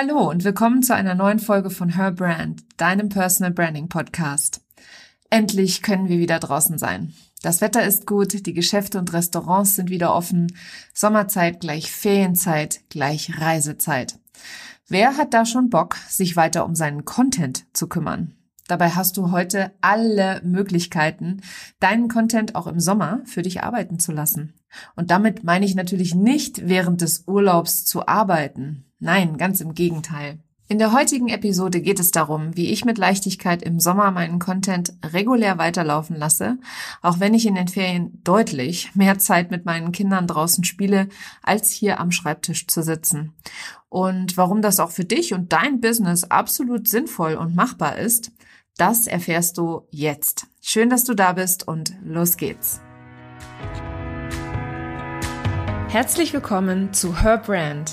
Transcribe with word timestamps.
Hallo 0.00 0.30
und 0.30 0.44
willkommen 0.44 0.84
zu 0.84 0.94
einer 0.94 1.16
neuen 1.16 1.40
Folge 1.40 1.70
von 1.70 1.96
Her 1.96 2.12
Brand, 2.12 2.62
deinem 2.76 3.08
Personal 3.08 3.52
Branding 3.52 3.88
Podcast. 3.88 4.60
Endlich 5.28 5.82
können 5.82 6.08
wir 6.08 6.20
wieder 6.20 6.38
draußen 6.38 6.78
sein. 6.78 7.14
Das 7.42 7.60
Wetter 7.60 7.84
ist 7.84 8.06
gut, 8.06 8.46
die 8.46 8.52
Geschäfte 8.52 9.00
und 9.00 9.12
Restaurants 9.12 9.74
sind 9.74 9.90
wieder 9.90 10.14
offen. 10.14 10.56
Sommerzeit 10.94 11.58
gleich 11.58 11.90
Ferienzeit 11.90 12.88
gleich 12.90 13.40
Reisezeit. 13.40 14.20
Wer 14.86 15.16
hat 15.16 15.34
da 15.34 15.44
schon 15.44 15.68
Bock, 15.68 15.96
sich 16.08 16.36
weiter 16.36 16.64
um 16.64 16.76
seinen 16.76 17.04
Content 17.04 17.66
zu 17.72 17.88
kümmern? 17.88 18.36
Dabei 18.68 18.90
hast 18.90 19.16
du 19.16 19.32
heute 19.32 19.72
alle 19.80 20.40
Möglichkeiten, 20.44 21.40
deinen 21.80 22.06
Content 22.06 22.54
auch 22.54 22.68
im 22.68 22.78
Sommer 22.78 23.22
für 23.24 23.42
dich 23.42 23.64
arbeiten 23.64 23.98
zu 23.98 24.12
lassen. 24.12 24.54
Und 24.94 25.10
damit 25.10 25.42
meine 25.42 25.64
ich 25.64 25.74
natürlich 25.74 26.14
nicht 26.14 26.68
während 26.68 27.00
des 27.00 27.24
Urlaubs 27.26 27.84
zu 27.84 28.06
arbeiten. 28.06 28.84
Nein, 29.00 29.36
ganz 29.36 29.60
im 29.60 29.74
Gegenteil. 29.74 30.38
In 30.70 30.78
der 30.78 30.92
heutigen 30.92 31.28
Episode 31.28 31.80
geht 31.80 31.98
es 32.00 32.10
darum, 32.10 32.54
wie 32.56 32.72
ich 32.72 32.84
mit 32.84 32.98
Leichtigkeit 32.98 33.62
im 33.62 33.80
Sommer 33.80 34.10
meinen 34.10 34.38
Content 34.38 34.92
regulär 35.02 35.56
weiterlaufen 35.56 36.16
lasse, 36.16 36.58
auch 37.00 37.20
wenn 37.20 37.32
ich 37.32 37.46
in 37.46 37.54
den 37.54 37.68
Ferien 37.68 38.20
deutlich 38.22 38.94
mehr 38.94 39.18
Zeit 39.18 39.50
mit 39.50 39.64
meinen 39.64 39.92
Kindern 39.92 40.26
draußen 40.26 40.64
spiele, 40.64 41.08
als 41.42 41.70
hier 41.70 42.00
am 42.00 42.10
Schreibtisch 42.10 42.66
zu 42.66 42.82
sitzen. 42.82 43.32
Und 43.88 44.36
warum 44.36 44.60
das 44.60 44.80
auch 44.80 44.90
für 44.90 45.04
dich 45.04 45.32
und 45.32 45.52
dein 45.52 45.80
Business 45.80 46.24
absolut 46.24 46.86
sinnvoll 46.88 47.34
und 47.34 47.54
machbar 47.54 47.96
ist, 47.96 48.32
das 48.76 49.06
erfährst 49.06 49.56
du 49.56 49.86
jetzt. 49.90 50.48
Schön, 50.60 50.90
dass 50.90 51.04
du 51.04 51.14
da 51.14 51.32
bist 51.32 51.66
und 51.66 51.94
los 52.04 52.36
geht's. 52.36 52.80
Herzlich 55.88 56.34
willkommen 56.34 56.92
zu 56.92 57.22
Her 57.22 57.38
Brand, 57.38 57.92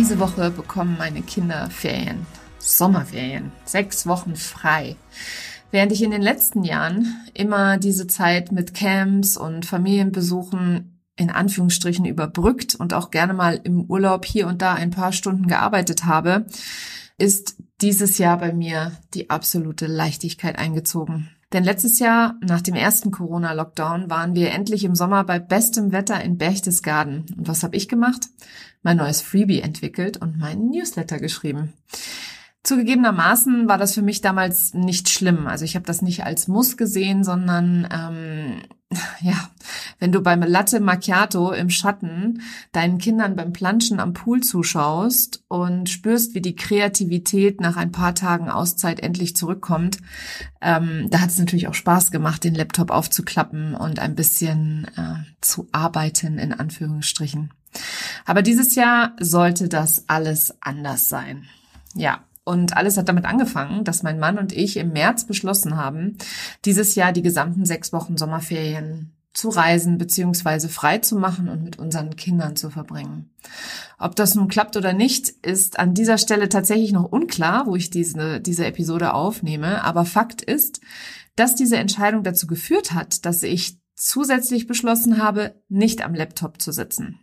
Diese 0.00 0.18
Woche 0.18 0.50
bekommen 0.50 0.96
meine 0.98 1.20
Kinder 1.20 1.68
Ferien, 1.68 2.26
Sommerferien, 2.58 3.52
sechs 3.66 4.06
Wochen 4.06 4.34
frei. 4.34 4.96
Während 5.72 5.92
ich 5.92 6.02
in 6.02 6.10
den 6.10 6.22
letzten 6.22 6.64
Jahren 6.64 7.20
immer 7.34 7.76
diese 7.76 8.06
Zeit 8.06 8.50
mit 8.50 8.72
Camps 8.72 9.36
und 9.36 9.66
Familienbesuchen 9.66 11.02
in 11.16 11.28
Anführungsstrichen 11.28 12.06
überbrückt 12.06 12.74
und 12.74 12.94
auch 12.94 13.10
gerne 13.10 13.34
mal 13.34 13.60
im 13.62 13.82
Urlaub 13.90 14.24
hier 14.24 14.46
und 14.46 14.62
da 14.62 14.72
ein 14.72 14.90
paar 14.90 15.12
Stunden 15.12 15.46
gearbeitet 15.48 16.06
habe, 16.06 16.46
ist 17.18 17.56
dieses 17.82 18.16
Jahr 18.16 18.38
bei 18.38 18.54
mir 18.54 18.92
die 19.12 19.28
absolute 19.28 19.86
Leichtigkeit 19.86 20.58
eingezogen. 20.58 21.28
Denn 21.52 21.64
letztes 21.64 21.98
Jahr, 21.98 22.36
nach 22.40 22.60
dem 22.60 22.74
ersten 22.74 23.10
Corona-Lockdown, 23.10 24.08
waren 24.08 24.34
wir 24.34 24.52
endlich 24.52 24.84
im 24.84 24.94
Sommer 24.94 25.24
bei 25.24 25.40
bestem 25.40 25.90
Wetter 25.90 26.22
in 26.22 26.38
Berchtesgaden. 26.38 27.26
Und 27.36 27.48
was 27.48 27.62
habe 27.64 27.76
ich 27.76 27.88
gemacht? 27.88 28.28
Mein 28.82 28.98
neues 28.98 29.20
Freebie 29.20 29.60
entwickelt 29.60 30.16
und 30.16 30.38
meinen 30.38 30.70
Newsletter 30.70 31.18
geschrieben. 31.18 31.72
Zugegebenermaßen 32.62 33.68
war 33.68 33.78
das 33.78 33.94
für 33.94 34.02
mich 34.02 34.20
damals 34.20 34.74
nicht 34.74 35.08
schlimm. 35.08 35.46
Also 35.46 35.64
ich 35.64 35.74
habe 35.74 35.86
das 35.86 36.02
nicht 36.02 36.24
als 36.24 36.46
Muss 36.46 36.76
gesehen, 36.76 37.24
sondern 37.24 37.88
ähm, 37.90 38.62
ja, 39.20 39.50
wenn 40.00 40.10
du 40.10 40.20
beim 40.20 40.42
Latte 40.42 40.80
Macchiato 40.80 41.52
im 41.52 41.70
Schatten 41.70 42.42
deinen 42.72 42.98
Kindern 42.98 43.36
beim 43.36 43.52
Planschen 43.52 44.00
am 44.00 44.14
Pool 44.14 44.40
zuschaust 44.40 45.44
und 45.46 45.88
spürst, 45.88 46.34
wie 46.34 46.40
die 46.40 46.56
Kreativität 46.56 47.60
nach 47.60 47.76
ein 47.76 47.92
paar 47.92 48.14
Tagen 48.14 48.50
Auszeit 48.50 49.00
endlich 49.00 49.36
zurückkommt, 49.36 49.98
ähm, 50.60 51.06
da 51.10 51.20
hat 51.20 51.30
es 51.30 51.38
natürlich 51.38 51.68
auch 51.68 51.74
Spaß 51.74 52.10
gemacht, 52.10 52.42
den 52.42 52.54
Laptop 52.54 52.90
aufzuklappen 52.90 53.74
und 53.74 54.00
ein 54.00 54.16
bisschen 54.16 54.88
äh, 54.96 55.22
zu 55.40 55.68
arbeiten, 55.70 56.38
in 56.38 56.52
Anführungsstrichen. 56.52 57.52
Aber 58.24 58.42
dieses 58.42 58.74
Jahr 58.74 59.14
sollte 59.20 59.68
das 59.68 60.08
alles 60.08 60.56
anders 60.60 61.08
sein. 61.08 61.44
Ja, 61.94 62.24
und 62.44 62.76
alles 62.76 62.96
hat 62.96 63.08
damit 63.08 63.26
angefangen, 63.26 63.84
dass 63.84 64.02
mein 64.02 64.18
Mann 64.18 64.38
und 64.38 64.52
ich 64.52 64.76
im 64.76 64.92
März 64.92 65.24
beschlossen 65.24 65.76
haben, 65.76 66.16
dieses 66.64 66.94
Jahr 66.94 67.12
die 67.12 67.22
gesamten 67.22 67.64
sechs 67.64 67.92
Wochen 67.92 68.16
Sommerferien 68.16 69.12
zu 69.32 69.48
reisen 69.48 69.98
bzw. 69.98 70.68
frei 70.68 70.98
zu 70.98 71.16
machen 71.16 71.48
und 71.48 71.62
mit 71.62 71.78
unseren 71.78 72.16
Kindern 72.16 72.56
zu 72.56 72.70
verbringen. 72.70 73.30
Ob 73.98 74.16
das 74.16 74.34
nun 74.34 74.48
klappt 74.48 74.76
oder 74.76 74.92
nicht, 74.92 75.28
ist 75.28 75.78
an 75.78 75.94
dieser 75.94 76.18
Stelle 76.18 76.48
tatsächlich 76.48 76.92
noch 76.92 77.10
unklar, 77.10 77.66
wo 77.66 77.76
ich 77.76 77.90
diese, 77.90 78.40
diese 78.40 78.66
Episode 78.66 79.14
aufnehme. 79.14 79.84
Aber 79.84 80.04
Fakt 80.04 80.42
ist, 80.42 80.80
dass 81.36 81.54
diese 81.54 81.76
Entscheidung 81.76 82.22
dazu 82.22 82.46
geführt 82.46 82.92
hat, 82.92 83.24
dass 83.24 83.42
ich 83.42 83.78
zusätzlich 83.94 84.66
beschlossen 84.66 85.22
habe, 85.22 85.54
nicht 85.68 86.02
am 86.02 86.14
Laptop 86.14 86.60
zu 86.60 86.72
sitzen. 86.72 87.20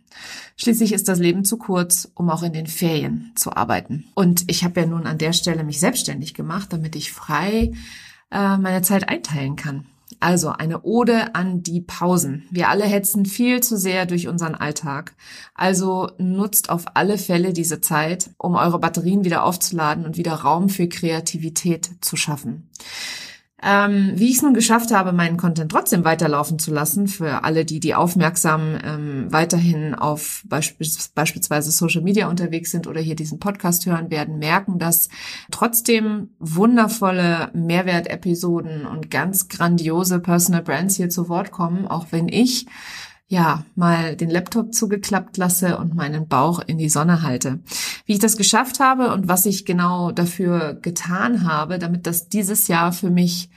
Schließlich 0.56 0.92
ist 0.92 1.08
das 1.08 1.18
Leben 1.18 1.44
zu 1.44 1.58
kurz, 1.58 2.10
um 2.14 2.30
auch 2.30 2.44
in 2.44 2.52
den 2.52 2.68
Ferien 2.68 3.32
zu 3.34 3.54
arbeiten. 3.54 4.04
Und 4.14 4.44
ich 4.46 4.62
habe 4.64 4.80
ja 4.80 4.86
nun 4.86 5.06
an 5.06 5.18
der 5.18 5.32
Stelle 5.32 5.64
mich 5.64 5.80
selbstständig 5.80 6.34
gemacht, 6.34 6.72
damit 6.72 6.94
ich 6.94 7.12
frei 7.12 7.72
äh, 8.30 8.56
meine 8.56 8.82
Zeit 8.82 9.08
einteilen 9.08 9.56
kann. 9.56 9.86
Also 10.20 10.48
eine 10.50 10.82
Ode 10.82 11.34
an 11.34 11.62
die 11.62 11.80
Pausen. 11.80 12.46
Wir 12.50 12.68
alle 12.68 12.84
hetzen 12.84 13.24
viel 13.24 13.60
zu 13.62 13.76
sehr 13.76 14.06
durch 14.06 14.26
unseren 14.26 14.54
Alltag. 14.54 15.14
Also 15.54 16.10
nutzt 16.18 16.70
auf 16.70 16.84
alle 16.94 17.18
Fälle 17.18 17.52
diese 17.52 17.80
Zeit, 17.80 18.30
um 18.36 18.56
eure 18.56 18.80
Batterien 18.80 19.24
wieder 19.24 19.44
aufzuladen 19.44 20.04
und 20.04 20.16
wieder 20.16 20.32
Raum 20.34 20.68
für 20.68 20.88
Kreativität 20.88 21.90
zu 22.00 22.16
schaffen. 22.16 22.68
Ähm, 23.60 24.12
wie 24.14 24.30
ich 24.30 24.36
es 24.36 24.42
nun 24.42 24.54
geschafft 24.54 24.92
habe, 24.92 25.12
meinen 25.12 25.36
Content 25.36 25.72
trotzdem 25.72 26.04
weiterlaufen 26.04 26.60
zu 26.60 26.72
lassen, 26.72 27.08
für 27.08 27.42
alle, 27.42 27.64
die, 27.64 27.80
die 27.80 27.94
aufmerksam 27.94 28.78
ähm, 28.84 29.26
weiterhin 29.30 29.96
auf 29.96 30.44
beisp 30.48 30.80
beispielsweise 31.14 31.72
Social 31.72 32.02
Media 32.02 32.28
unterwegs 32.28 32.70
sind 32.70 32.86
oder 32.86 33.00
hier 33.00 33.16
diesen 33.16 33.40
Podcast 33.40 33.84
hören 33.86 34.10
werden, 34.10 34.38
merken, 34.38 34.78
dass 34.78 35.08
trotzdem 35.50 36.28
wundervolle 36.38 37.50
Mehrwertepisoden 37.52 38.86
und 38.86 39.10
ganz 39.10 39.48
grandiose 39.48 40.20
Personal 40.20 40.62
Brands 40.62 40.94
hier 40.94 41.10
zu 41.10 41.28
Wort 41.28 41.50
kommen, 41.50 41.88
auch 41.88 42.06
wenn 42.10 42.28
ich 42.28 42.66
ja, 43.28 43.64
mal 43.74 44.16
den 44.16 44.30
Laptop 44.30 44.74
zugeklappt 44.74 45.36
lasse 45.36 45.76
und 45.76 45.94
meinen 45.94 46.28
Bauch 46.28 46.60
in 46.60 46.78
die 46.78 46.88
Sonne 46.88 47.22
halte. 47.22 47.60
Wie 48.06 48.14
ich 48.14 48.18
das 48.18 48.38
geschafft 48.38 48.80
habe 48.80 49.12
und 49.12 49.28
was 49.28 49.44
ich 49.44 49.66
genau 49.66 50.12
dafür 50.12 50.74
getan 50.74 51.44
habe, 51.46 51.78
damit 51.78 52.06
das 52.06 52.30
dieses 52.30 52.68
Jahr 52.68 52.90
für 52.90 53.10
mich, 53.10 53.50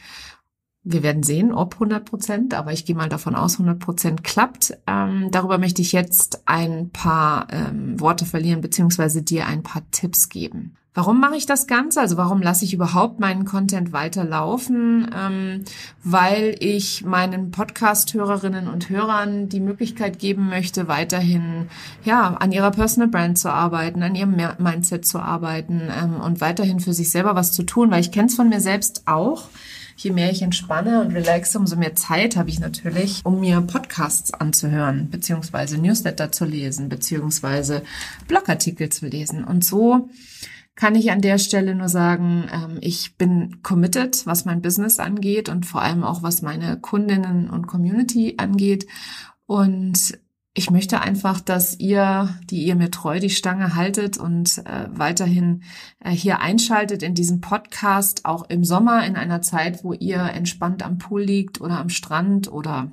wir 0.84 1.04
werden 1.04 1.24
sehen, 1.24 1.54
ob 1.54 1.76
100 1.76 2.04
Prozent, 2.04 2.54
aber 2.54 2.74
ich 2.74 2.84
gehe 2.84 2.98
mal 2.98 3.08
davon 3.08 3.34
aus, 3.34 3.54
100 3.54 3.80
Prozent 3.80 4.24
klappt. 4.26 4.78
Ähm, 4.88 5.30
darüber 5.32 5.58
möchte 5.58 5.82
ich 5.82 5.94
jetzt 5.94 6.42
ein 6.48 6.90
paar 6.90 7.48
ähm, 7.52 7.98
Worte 7.98 8.26
verlieren, 8.26 8.60
beziehungsweise 8.60 9.22
dir 9.22 9.48
ein 9.48 9.64
paar 9.64 9.90
Tipps 9.92 10.28
geben. 10.28 10.76
Warum 10.94 11.22
mache 11.22 11.38
ich 11.38 11.46
das 11.46 11.68
Ganze? 11.68 12.02
Also 12.02 12.18
warum 12.18 12.42
lasse 12.42 12.66
ich 12.66 12.74
überhaupt 12.74 13.22
meinen 13.22 13.46
Content 13.46 13.94
weiterlaufen? 13.94 15.10
Ähm, 15.18 15.64
weil 16.04 16.58
ich 16.60 17.06
meinen 17.06 17.52
Podcast-Hörerinnen 17.52 18.68
und 18.68 18.90
Hörern 18.90 19.48
die 19.48 19.62
Möglichkeit 19.62 20.20
geben 20.20 20.50
möchte, 20.50 20.90
weiterhin 20.90 21.70
ja 22.04 22.34
an 22.34 22.52
ihrer 22.52 22.72
Personal 22.72 23.08
Brand 23.08 23.38
zu 23.38 23.50
arbeiten, 23.50 24.04
an 24.04 24.16
ihrem 24.16 24.36
Mindset 24.58 25.06
zu 25.06 25.20
arbeiten 25.20 25.82
ähm, 25.98 26.20
und 26.20 26.42
weiterhin 26.42 26.82
für 26.82 26.94
sich 26.94 27.10
selber 27.10 27.36
was 27.36 27.54
zu 27.54 27.64
tun, 27.64 27.90
weil 27.90 28.02
ich 28.02 28.12
kenne 28.12 28.28
es 28.28 28.36
von 28.36 28.50
mir 28.50 28.60
selbst 28.60 29.04
auch. 29.06 29.46
Je 29.96 30.12
mehr 30.12 30.32
ich 30.32 30.42
entspanne 30.42 31.02
und 31.02 31.14
relaxe, 31.14 31.58
umso 31.58 31.78
mehr 31.78 31.96
Zeit 31.96 32.36
habe 32.36 32.50
ich 32.50 32.60
natürlich, 32.60 33.22
um 33.24 33.40
mir 33.40 33.62
Podcasts 33.62 34.34
anzuhören, 34.34 35.10
beziehungsweise 35.10 35.78
Newsletter 35.78 36.34
zu 36.34 36.44
lesen, 36.44 36.90
beziehungsweise 36.90 37.84
Blogartikel 38.28 38.90
zu 38.90 39.06
lesen. 39.06 39.44
Und 39.46 39.64
so 39.64 40.10
kann 40.76 40.96
ich 40.96 41.12
an 41.12 41.22
der 41.22 41.38
Stelle 41.38 41.76
nur 41.76 41.90
sagen, 41.90 42.48
ähm, 42.52 42.78
ich 42.82 43.18
bin 43.18 43.62
committed, 43.62 44.26
was 44.26 44.46
mein 44.46 44.62
Business 44.62 45.00
angeht 45.00 45.50
und 45.50 45.66
vor 45.66 45.82
allem 45.82 46.04
auch 46.04 46.24
was 46.24 46.42
meine 46.42 46.80
Kundinnen 46.80 47.50
und 47.50 47.68
Community 47.68 48.36
angeht. 48.38 48.88
Und 49.46 50.18
ich 50.54 50.70
möchte 50.70 51.00
einfach, 51.00 51.40
dass 51.40 51.80
ihr, 51.80 52.38
die 52.50 52.66
ihr 52.66 52.76
mir 52.76 52.92
treu 52.92 53.22
die 53.22 53.30
Stange 53.30 53.74
haltet 53.76 54.18
und 54.18 54.58
äh, 54.66 54.90
weiterhin 54.92 55.64
äh, 56.02 56.12
hier 56.12 56.42
einschaltet 56.42 57.04
in 57.04 57.16
diesem 57.16 57.40
Podcast, 57.40 58.26
auch 58.26 58.50
im 58.50 58.66
Sommer 58.66 59.06
in 59.06 59.16
einer 59.16 59.42
Zeit, 59.42 59.86
wo 59.86 59.94
ihr 59.94 60.20
entspannt 60.20 60.84
am 60.84 60.98
Pool 60.98 61.22
liegt 61.24 61.62
oder 61.62 61.80
am 61.80 61.88
Strand 61.88 62.52
oder 62.52 62.92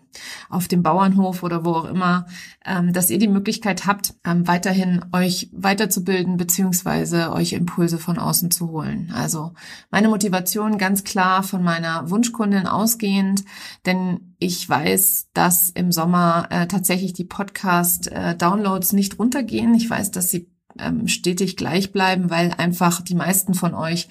auf 0.48 0.68
dem 0.68 0.84
Bauernhof 0.84 1.42
oder 1.42 1.64
wo 1.64 1.70
auch 1.72 1.86
immer, 1.86 2.26
ähm, 2.64 2.92
dass 2.92 3.10
ihr 3.10 3.18
die 3.18 3.26
Möglichkeit 3.26 3.86
habt, 3.86 4.14
ähm, 4.24 4.46
weiterhin 4.46 5.04
euch 5.12 5.50
weiterzubilden 5.52 6.36
beziehungsweise 6.36 7.32
euch 7.32 7.54
Impulse 7.54 7.98
von 7.98 8.18
außen 8.18 8.52
zu 8.52 8.70
holen. 8.70 9.12
Also 9.12 9.52
meine 9.90 10.08
Motivation 10.08 10.78
ganz 10.78 11.02
klar 11.02 11.42
von 11.42 11.64
meiner 11.64 12.08
Wunschkundin 12.08 12.68
ausgehend, 12.68 13.44
denn 13.84 14.27
ich 14.38 14.68
weiß, 14.68 15.28
dass 15.34 15.70
im 15.70 15.90
Sommer 15.92 16.46
äh, 16.50 16.66
tatsächlich 16.66 17.12
die 17.12 17.24
Podcast-Downloads 17.24 18.92
äh, 18.92 18.96
nicht 18.96 19.18
runtergehen. 19.18 19.74
Ich 19.74 19.90
weiß, 19.90 20.10
dass 20.12 20.30
sie 20.30 20.48
ähm, 20.78 21.08
stetig 21.08 21.56
gleich 21.56 21.92
bleiben, 21.92 22.30
weil 22.30 22.52
einfach 22.56 23.00
die 23.00 23.14
meisten 23.14 23.54
von 23.54 23.74
euch 23.74 24.08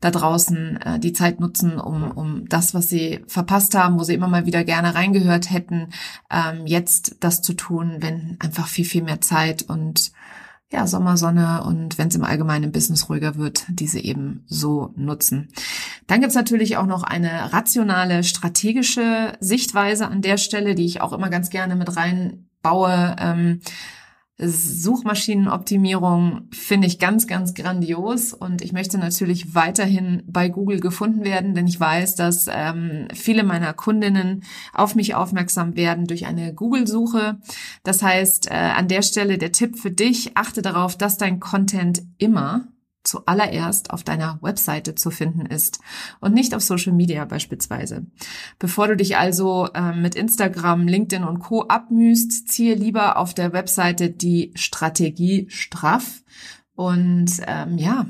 da 0.00 0.10
draußen 0.10 0.76
äh, 0.76 0.98
die 0.98 1.12
Zeit 1.12 1.40
nutzen, 1.40 1.78
um, 1.78 2.10
um 2.10 2.48
das, 2.48 2.74
was 2.74 2.88
sie 2.88 3.24
verpasst 3.26 3.74
haben, 3.74 3.98
wo 3.98 4.04
sie 4.04 4.14
immer 4.14 4.28
mal 4.28 4.46
wieder 4.46 4.64
gerne 4.64 4.94
reingehört 4.94 5.50
hätten, 5.50 5.88
ähm, 6.30 6.66
jetzt 6.66 7.16
das 7.20 7.42
zu 7.42 7.54
tun, 7.54 7.96
wenn 8.00 8.36
einfach 8.40 8.68
viel, 8.68 8.84
viel 8.84 9.02
mehr 9.02 9.20
Zeit 9.20 9.62
und 9.62 10.12
ja, 10.72 10.86
Sommersonne 10.86 11.64
und 11.64 11.98
wenn 11.98 12.08
es 12.08 12.14
im 12.14 12.22
allgemeinen 12.22 12.70
Business 12.70 13.08
ruhiger 13.08 13.34
wird, 13.34 13.64
diese 13.68 13.98
eben 13.98 14.44
so 14.46 14.92
nutzen. 14.96 15.48
Dann 16.10 16.20
gibt's 16.20 16.34
natürlich 16.34 16.76
auch 16.76 16.86
noch 16.86 17.04
eine 17.04 17.52
rationale, 17.52 18.24
strategische 18.24 19.34
Sichtweise 19.38 20.08
an 20.08 20.22
der 20.22 20.38
Stelle, 20.38 20.74
die 20.74 20.84
ich 20.84 21.02
auch 21.02 21.12
immer 21.12 21.30
ganz 21.30 21.50
gerne 21.50 21.76
mit 21.76 21.96
reinbaue. 21.96 23.14
Ähm, 23.16 23.60
Suchmaschinenoptimierung 24.36 26.48
finde 26.50 26.88
ich 26.88 26.98
ganz, 26.98 27.28
ganz 27.28 27.54
grandios 27.54 28.32
und 28.32 28.60
ich 28.60 28.72
möchte 28.72 28.98
natürlich 28.98 29.54
weiterhin 29.54 30.24
bei 30.26 30.48
Google 30.48 30.80
gefunden 30.80 31.22
werden, 31.22 31.54
denn 31.54 31.68
ich 31.68 31.78
weiß, 31.78 32.16
dass 32.16 32.48
ähm, 32.52 33.06
viele 33.14 33.44
meiner 33.44 33.72
Kundinnen 33.72 34.42
auf 34.74 34.96
mich 34.96 35.14
aufmerksam 35.14 35.76
werden 35.76 36.06
durch 36.06 36.26
eine 36.26 36.52
Google-Suche. 36.52 37.38
Das 37.84 38.02
heißt, 38.02 38.50
äh, 38.50 38.54
an 38.54 38.88
der 38.88 39.02
Stelle 39.02 39.38
der 39.38 39.52
Tipp 39.52 39.78
für 39.78 39.92
dich, 39.92 40.36
achte 40.36 40.60
darauf, 40.60 40.98
dass 40.98 41.18
dein 41.18 41.38
Content 41.38 42.02
immer 42.18 42.66
zuallererst 43.02 43.90
auf 43.90 44.04
deiner 44.04 44.38
Webseite 44.42 44.94
zu 44.94 45.10
finden 45.10 45.46
ist 45.46 45.80
und 46.20 46.34
nicht 46.34 46.54
auf 46.54 46.62
Social 46.62 46.92
Media 46.92 47.24
beispielsweise. 47.24 48.06
Bevor 48.58 48.88
du 48.88 48.96
dich 48.96 49.16
also 49.16 49.68
äh, 49.74 49.92
mit 49.92 50.14
Instagram, 50.14 50.86
LinkedIn 50.86 51.24
und 51.24 51.40
Co 51.40 51.62
abmühst, 51.62 52.48
ziehe 52.48 52.74
lieber 52.74 53.16
auf 53.16 53.34
der 53.34 53.52
Webseite 53.52 54.10
die 54.10 54.52
Strategie 54.54 55.46
straff 55.48 56.22
und 56.80 57.42
ähm, 57.46 57.76
ja, 57.76 58.06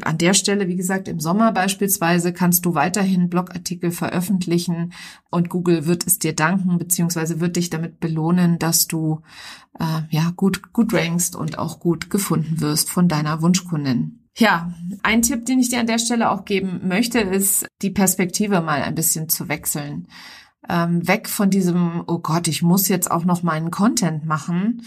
an 0.00 0.16
der 0.16 0.32
Stelle, 0.32 0.66
wie 0.66 0.76
gesagt, 0.76 1.08
im 1.08 1.20
Sommer 1.20 1.52
beispielsweise 1.52 2.32
kannst 2.32 2.64
du 2.64 2.74
weiterhin 2.74 3.28
Blogartikel 3.28 3.90
veröffentlichen 3.90 4.94
und 5.30 5.50
Google 5.50 5.84
wird 5.84 6.06
es 6.06 6.18
dir 6.18 6.34
danken, 6.34 6.78
beziehungsweise 6.78 7.40
wird 7.40 7.56
dich 7.56 7.68
damit 7.68 8.00
belohnen, 8.00 8.58
dass 8.58 8.86
du 8.86 9.20
äh, 9.78 10.02
ja 10.08 10.32
gut, 10.36 10.72
gut 10.72 10.94
rankst 10.94 11.36
und 11.36 11.58
auch 11.58 11.80
gut 11.80 12.08
gefunden 12.08 12.62
wirst 12.62 12.90
von 12.90 13.08
deiner 13.08 13.42
Wunschkundin. 13.42 14.23
Ja, 14.36 14.72
ein 15.02 15.22
Tipp, 15.22 15.46
den 15.46 15.60
ich 15.60 15.68
dir 15.68 15.80
an 15.80 15.86
der 15.86 15.98
Stelle 16.00 16.30
auch 16.30 16.44
geben 16.44 16.88
möchte, 16.88 17.20
ist, 17.20 17.66
die 17.82 17.90
Perspektive 17.90 18.60
mal 18.60 18.82
ein 18.82 18.96
bisschen 18.96 19.28
zu 19.28 19.48
wechseln. 19.48 20.08
Ähm, 20.68 21.06
weg 21.06 21.28
von 21.28 21.50
diesem, 21.50 22.02
oh 22.06 22.18
Gott, 22.18 22.48
ich 22.48 22.62
muss 22.62 22.88
jetzt 22.88 23.10
auch 23.10 23.24
noch 23.24 23.42
meinen 23.42 23.70
Content 23.70 24.24
machen, 24.24 24.82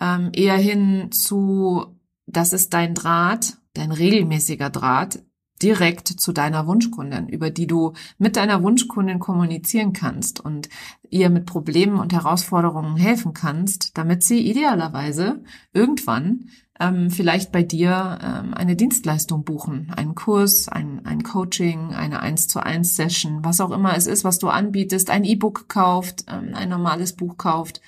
ähm, 0.00 0.30
eher 0.32 0.56
hin 0.56 1.10
zu, 1.12 1.98
das 2.26 2.52
ist 2.52 2.72
dein 2.72 2.94
Draht, 2.94 3.58
dein 3.74 3.92
regelmäßiger 3.92 4.70
Draht, 4.70 5.22
direkt 5.62 6.08
zu 6.08 6.32
deiner 6.32 6.66
Wunschkundin, 6.66 7.28
über 7.28 7.50
die 7.50 7.66
du 7.66 7.92
mit 8.18 8.36
deiner 8.36 8.62
Wunschkundin 8.62 9.18
kommunizieren 9.18 9.92
kannst 9.92 10.40
und 10.40 10.68
ihr 11.10 11.30
mit 11.30 11.46
Problemen 11.46 11.98
und 11.98 12.12
Herausforderungen 12.12 12.96
helfen 12.96 13.32
kannst, 13.32 13.96
damit 13.96 14.22
sie 14.22 14.40
idealerweise 14.40 15.42
irgendwann 15.72 16.50
ähm, 16.78 17.10
vielleicht 17.10 17.52
bei 17.52 17.62
dir 17.62 18.18
ähm, 18.22 18.54
eine 18.54 18.76
Dienstleistung 18.76 19.44
buchen, 19.44 19.92
einen 19.96 20.14
Kurs, 20.14 20.68
ein, 20.68 21.04
ein 21.04 21.22
Coaching, 21.22 21.94
eine 21.94 22.20
1 22.20 22.48
zu 22.48 22.62
1 22.62 22.96
Session, 22.96 23.44
was 23.44 23.60
auch 23.60 23.70
immer 23.70 23.96
es 23.96 24.06
ist, 24.06 24.24
was 24.24 24.38
du 24.38 24.48
anbietest, 24.48 25.10
ein 25.10 25.24
E-Book 25.24 25.68
kauft, 25.68 26.24
ähm, 26.28 26.54
ein 26.54 26.68
normales 26.68 27.14
Buch 27.14 27.36
kauft. 27.36 27.80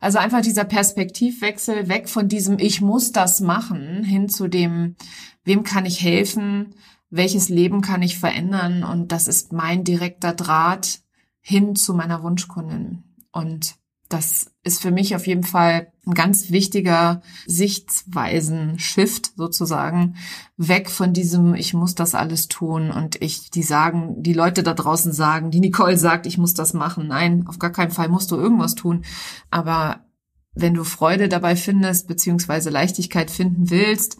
Also 0.00 0.18
einfach 0.18 0.40
dieser 0.40 0.64
Perspektivwechsel 0.64 1.88
weg 1.88 2.08
von 2.08 2.28
diesem 2.28 2.58
Ich 2.58 2.80
muss 2.80 3.12
das 3.12 3.40
machen 3.40 4.02
hin 4.02 4.28
zu 4.28 4.48
dem, 4.48 4.96
wem 5.44 5.62
kann 5.62 5.86
ich 5.86 6.02
helfen, 6.02 6.74
welches 7.10 7.48
Leben 7.48 7.82
kann 7.82 8.02
ich 8.02 8.18
verändern 8.18 8.84
und 8.84 9.12
das 9.12 9.28
ist 9.28 9.52
mein 9.52 9.84
direkter 9.84 10.32
Draht 10.32 11.00
hin 11.40 11.76
zu 11.76 11.94
meiner 11.94 12.22
Wunschkundin. 12.22 13.04
Und 13.32 13.76
das 14.12 14.50
ist 14.62 14.82
für 14.82 14.90
mich 14.90 15.16
auf 15.16 15.26
jeden 15.26 15.42
Fall 15.42 15.92
ein 16.06 16.14
ganz 16.14 16.50
wichtiger 16.50 17.22
Sichtweisen-Shift 17.46 19.32
sozusagen. 19.36 20.16
Weg 20.56 20.90
von 20.90 21.12
diesem, 21.12 21.54
ich 21.54 21.74
muss 21.74 21.94
das 21.94 22.14
alles 22.14 22.48
tun 22.48 22.90
und 22.90 23.20
ich, 23.22 23.50
die 23.50 23.62
sagen, 23.62 24.22
die 24.22 24.34
Leute 24.34 24.62
da 24.62 24.74
draußen 24.74 25.12
sagen, 25.12 25.50
die 25.50 25.60
Nicole 25.60 25.96
sagt, 25.96 26.26
ich 26.26 26.38
muss 26.38 26.54
das 26.54 26.74
machen. 26.74 27.08
Nein, 27.08 27.46
auf 27.46 27.58
gar 27.58 27.70
keinen 27.70 27.90
Fall 27.90 28.08
musst 28.08 28.30
du 28.30 28.36
irgendwas 28.36 28.74
tun. 28.74 29.04
Aber 29.50 30.04
wenn 30.54 30.74
du 30.74 30.84
Freude 30.84 31.28
dabei 31.28 31.56
findest, 31.56 32.06
beziehungsweise 32.08 32.70
Leichtigkeit 32.70 33.30
finden 33.30 33.70
willst, 33.70 34.18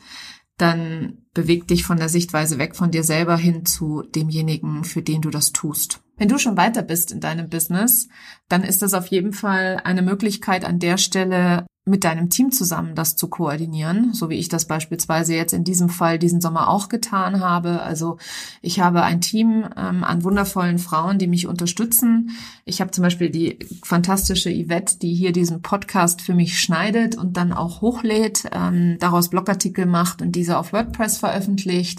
dann 0.57 1.19
beweg 1.35 1.67
dich 1.67 1.85
von 1.85 1.99
der 1.99 2.09
Sichtweise 2.09 2.59
weg 2.59 2.77
von 2.77 2.91
dir 2.91 3.05
selber 3.05 3.37
hin 3.37 3.67
zu 3.67 4.03
demjenigen, 4.03 4.85
für 4.85 5.03
den 5.03 5.21
du 5.21 5.31
das 5.31 5.53
tust. 5.53 6.02
Wenn 6.23 6.29
du 6.29 6.39
schon 6.39 6.57
weiter 6.57 6.83
bist 6.83 7.11
in 7.11 7.19
deinem 7.19 7.49
Business, 7.49 8.07
dann 8.49 8.63
ist 8.63 8.81
das 8.81 8.95
auf 8.95 9.09
jeden 9.09 9.33
Fall 9.33 9.81
eine 9.83 10.03
Möglichkeit 10.03 10.65
an 10.65 10.79
der 10.79 10.97
Stelle, 10.97 11.67
mit 11.85 12.05
deinem 12.05 12.31
Team 12.31 12.53
zusammen 12.53 12.95
das 12.95 13.17
zu 13.17 13.27
koordinieren, 13.27 14.15
so 14.15 14.31
wie 14.31 14.37
ich 14.37 14.49
das 14.49 14.67
beispielsweise 14.67 15.35
jetzt 15.35 15.53
in 15.53 15.65
diesem 15.65 15.89
Fall 15.89 16.17
diesen 16.17 16.41
Sommer 16.41 16.69
auch 16.69 16.89
getan 16.89 17.41
habe. 17.41 17.83
Also 17.83 18.19
ich 18.61 18.79
habe 18.79 19.03
ein 19.03 19.21
Team 19.21 19.65
ähm, 19.77 20.05
an 20.05 20.23
wundervollen 20.23 20.79
Frauen, 20.79 21.19
die 21.19 21.27
mich 21.27 21.49
unterstützen. 21.49 22.31
Ich 22.65 22.81
habe 22.81 22.93
zum 22.93 23.03
Beispiel 23.03 23.31
die 23.31 23.59
fantastische 23.83 24.51
Yvette, 24.51 25.01
die 25.01 25.13
hier 25.13 25.33
diesen 25.33 25.61
Podcast 25.61 26.23
für 26.23 26.35
mich 26.35 26.61
schneidet 26.61 27.19
und 27.19 27.37
dann 27.37 27.53
auch 27.53 27.81
hochlädt, 27.81 28.45
ähm, 28.53 28.97
daraus 29.01 29.31
Blogartikel 29.31 29.85
macht 29.85 30.23
und 30.23 30.37
diese 30.37 30.59
auf 30.59 30.73
WordPress 30.73 31.19
veröffentlicht. 31.19 31.99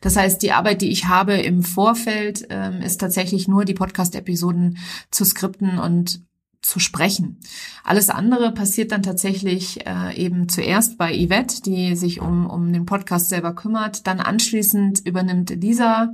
Das 0.00 0.14
heißt, 0.14 0.42
die 0.42 0.52
Arbeit, 0.52 0.80
die 0.80 0.90
ich 0.90 1.06
habe 1.06 1.34
im 1.34 1.64
Vorfeld, 1.64 2.46
ähm, 2.50 2.80
ist 2.82 3.00
tatsächlich 3.00 3.48
nur 3.48 3.64
die 3.64 3.74
Podcast-Episoden 3.74 4.78
zu 5.10 5.24
skripten 5.24 5.80
und 5.80 6.20
zu 6.64 6.80
sprechen. 6.80 7.38
Alles 7.84 8.08
andere 8.08 8.52
passiert 8.52 8.90
dann 8.90 9.02
tatsächlich 9.02 9.86
äh, 9.86 10.16
eben 10.16 10.48
zuerst 10.48 10.96
bei 10.96 11.12
Yvette, 11.12 11.62
die 11.62 11.94
sich 11.94 12.20
um, 12.20 12.48
um 12.48 12.72
den 12.72 12.86
Podcast 12.86 13.28
selber 13.28 13.54
kümmert. 13.54 14.06
Dann 14.06 14.20
anschließend 14.20 15.06
übernimmt 15.06 15.50
Lisa 15.50 16.12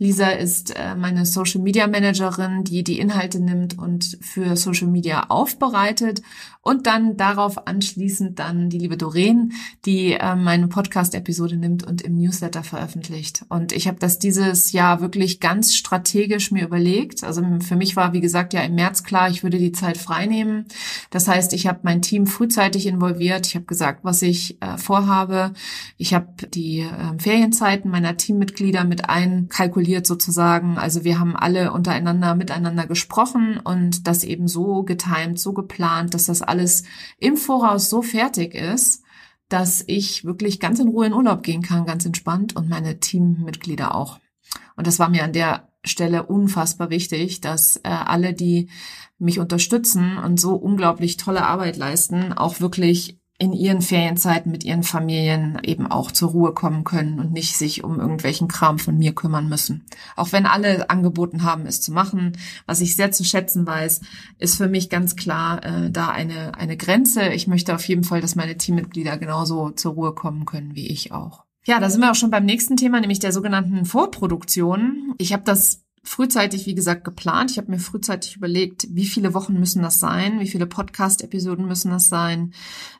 Lisa 0.00 0.28
ist 0.28 0.76
äh, 0.76 0.94
meine 0.94 1.26
Social 1.26 1.60
Media 1.60 1.88
Managerin, 1.88 2.62
die 2.62 2.84
die 2.84 3.00
Inhalte 3.00 3.40
nimmt 3.40 3.76
und 3.76 4.16
für 4.20 4.56
Social 4.56 4.86
Media 4.86 5.26
aufbereitet. 5.28 6.22
Und 6.60 6.86
dann 6.86 7.16
darauf 7.16 7.66
anschließend 7.66 8.38
dann 8.38 8.68
die 8.68 8.78
liebe 8.78 8.96
Doreen, 8.96 9.54
die 9.86 10.12
äh, 10.12 10.36
meine 10.36 10.68
Podcast-Episode 10.68 11.56
nimmt 11.56 11.84
und 11.84 12.02
im 12.02 12.16
Newsletter 12.16 12.62
veröffentlicht. 12.62 13.44
Und 13.48 13.72
ich 13.72 13.88
habe 13.88 13.98
das 13.98 14.18
dieses 14.18 14.70
Jahr 14.72 15.00
wirklich 15.00 15.40
ganz 15.40 15.74
strategisch 15.74 16.52
mir 16.52 16.64
überlegt. 16.64 17.24
Also 17.24 17.42
für 17.60 17.76
mich 17.76 17.96
war, 17.96 18.12
wie 18.12 18.20
gesagt, 18.20 18.52
ja 18.52 18.60
im 18.60 18.74
März 18.74 19.02
klar, 19.02 19.30
ich 19.30 19.42
würde 19.42 19.58
die 19.58 19.72
Zeit 19.72 19.96
freinehmen. 19.96 20.66
Das 21.10 21.26
heißt, 21.26 21.54
ich 21.54 21.66
habe 21.66 21.80
mein 21.82 22.02
Team 22.02 22.26
frühzeitig 22.26 22.86
involviert. 22.86 23.46
Ich 23.46 23.54
habe 23.54 23.64
gesagt, 23.64 24.00
was 24.04 24.22
ich 24.22 24.60
äh, 24.60 24.76
vorhabe. 24.76 25.54
Ich 25.96 26.12
habe 26.12 26.28
die 26.54 26.80
äh, 26.80 27.18
Ferienzeiten 27.18 27.90
meiner 27.90 28.16
Teammitglieder 28.16 28.84
mit 28.84 29.08
einkalkuliert 29.08 29.87
kalkuliert 29.88 30.06
sozusagen. 30.06 30.76
Also 30.76 31.04
wir 31.04 31.18
haben 31.18 31.34
alle 31.34 31.72
untereinander 31.72 32.34
miteinander 32.34 32.86
gesprochen 32.86 33.58
und 33.62 34.06
das 34.06 34.22
eben 34.22 34.46
so 34.46 34.82
getimt, 34.82 35.40
so 35.40 35.52
geplant, 35.52 36.14
dass 36.14 36.24
das 36.24 36.42
alles 36.42 36.84
im 37.18 37.36
Voraus 37.36 37.88
so 37.88 38.02
fertig 38.02 38.54
ist, 38.54 39.02
dass 39.48 39.82
ich 39.86 40.24
wirklich 40.24 40.60
ganz 40.60 40.78
in 40.78 40.88
Ruhe 40.88 41.06
in 41.06 41.14
Urlaub 41.14 41.42
gehen 41.42 41.62
kann, 41.62 41.86
ganz 41.86 42.04
entspannt 42.04 42.54
und 42.54 42.68
meine 42.68 43.00
Teammitglieder 43.00 43.94
auch. 43.94 44.18
Und 44.76 44.86
das 44.86 44.98
war 44.98 45.08
mir 45.08 45.24
an 45.24 45.32
der 45.32 45.68
Stelle 45.84 46.24
unfassbar 46.24 46.90
wichtig, 46.90 47.40
dass 47.40 47.76
äh, 47.76 47.88
alle, 47.88 48.34
die 48.34 48.68
mich 49.18 49.38
unterstützen 49.38 50.18
und 50.18 50.38
so 50.38 50.54
unglaublich 50.54 51.16
tolle 51.16 51.46
Arbeit 51.46 51.76
leisten, 51.76 52.34
auch 52.34 52.60
wirklich 52.60 53.18
in 53.40 53.52
ihren 53.52 53.82
Ferienzeiten 53.82 54.50
mit 54.50 54.64
ihren 54.64 54.82
Familien 54.82 55.60
eben 55.62 55.86
auch 55.86 56.10
zur 56.10 56.30
Ruhe 56.30 56.52
kommen 56.52 56.82
können 56.82 57.20
und 57.20 57.32
nicht 57.32 57.56
sich 57.56 57.84
um 57.84 58.00
irgendwelchen 58.00 58.48
Kram 58.48 58.80
von 58.80 58.98
mir 58.98 59.14
kümmern 59.14 59.48
müssen. 59.48 59.86
Auch 60.16 60.32
wenn 60.32 60.44
alle 60.44 60.90
angeboten 60.90 61.44
haben, 61.44 61.64
es 61.66 61.80
zu 61.80 61.92
machen, 61.92 62.36
was 62.66 62.80
ich 62.80 62.96
sehr 62.96 63.12
zu 63.12 63.24
schätzen 63.24 63.64
weiß, 63.64 64.00
ist 64.38 64.56
für 64.56 64.68
mich 64.68 64.90
ganz 64.90 65.14
klar 65.14 65.64
äh, 65.64 65.90
da 65.90 66.08
eine, 66.08 66.56
eine 66.56 66.76
Grenze. 66.76 67.28
Ich 67.28 67.46
möchte 67.46 67.76
auf 67.76 67.86
jeden 67.86 68.02
Fall, 68.02 68.20
dass 68.20 68.34
meine 68.34 68.56
Teammitglieder 68.56 69.16
genauso 69.18 69.70
zur 69.70 69.92
Ruhe 69.92 70.14
kommen 70.14 70.44
können 70.44 70.74
wie 70.74 70.88
ich 70.88 71.12
auch. 71.12 71.44
Ja, 71.64 71.78
da 71.78 71.90
sind 71.90 72.00
wir 72.00 72.10
auch 72.10 72.16
schon 72.16 72.30
beim 72.30 72.44
nächsten 72.44 72.76
Thema, 72.76 72.98
nämlich 72.98 73.20
der 73.20 73.32
sogenannten 73.32 73.84
Vorproduktion. 73.84 75.14
Ich 75.18 75.32
habe 75.32 75.44
das 75.44 75.84
frühzeitig, 76.02 76.66
wie 76.66 76.74
gesagt, 76.74 77.04
geplant. 77.04 77.50
Ich 77.50 77.58
habe 77.58 77.70
mir 77.70 77.78
frühzeitig 77.78 78.36
überlegt, 78.36 78.86
wie 78.90 79.06
viele 79.06 79.34
Wochen 79.34 79.54
müssen 79.58 79.82
das 79.82 80.00
sein, 80.00 80.40
wie 80.40 80.48
viele 80.48 80.66
Podcast-Episoden 80.66 81.66
müssen 81.66 81.90
das 81.90 82.08
sein. 82.08 82.52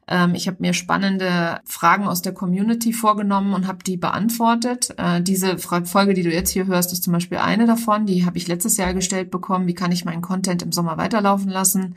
Ähm, 0.09 0.35
ich 0.35 0.49
habe 0.49 0.57
mir 0.61 0.73
spannende 0.73 1.61
Fragen 1.64 2.07
aus 2.07 2.23
der 2.23 2.33
Community 2.33 2.93
vorgenommen 2.93 3.52
und 3.52 3.67
habe 3.67 3.85
die 3.85 3.97
beantwortet. 3.97 4.95
Äh, 4.97 5.23
diese 5.23 5.59
Folge, 5.59 6.14
die 6.14 6.23
du 6.23 6.31
jetzt 6.31 6.50
hier 6.50 6.67
hörst, 6.67 6.93
ist 6.93 7.05
zum 7.05 7.12
Beispiel 7.12 7.38
eine 7.38 7.67
davon. 7.67 8.07
Die 8.07 8.25
habe 8.25 8.38
ich 8.38 8.49
letztes 8.49 8.76
Jahr 8.78 8.95
gestellt 8.95 9.31
bekommen. 9.31 9.67
Wie 9.67 9.75
kann 9.75 9.93
ich 9.93 10.05
meinen 10.05 10.23
Content 10.23 10.62
im 10.62 10.73
Sommer 10.73 10.97
weiterlaufen 10.97 11.50
lassen? 11.50 11.95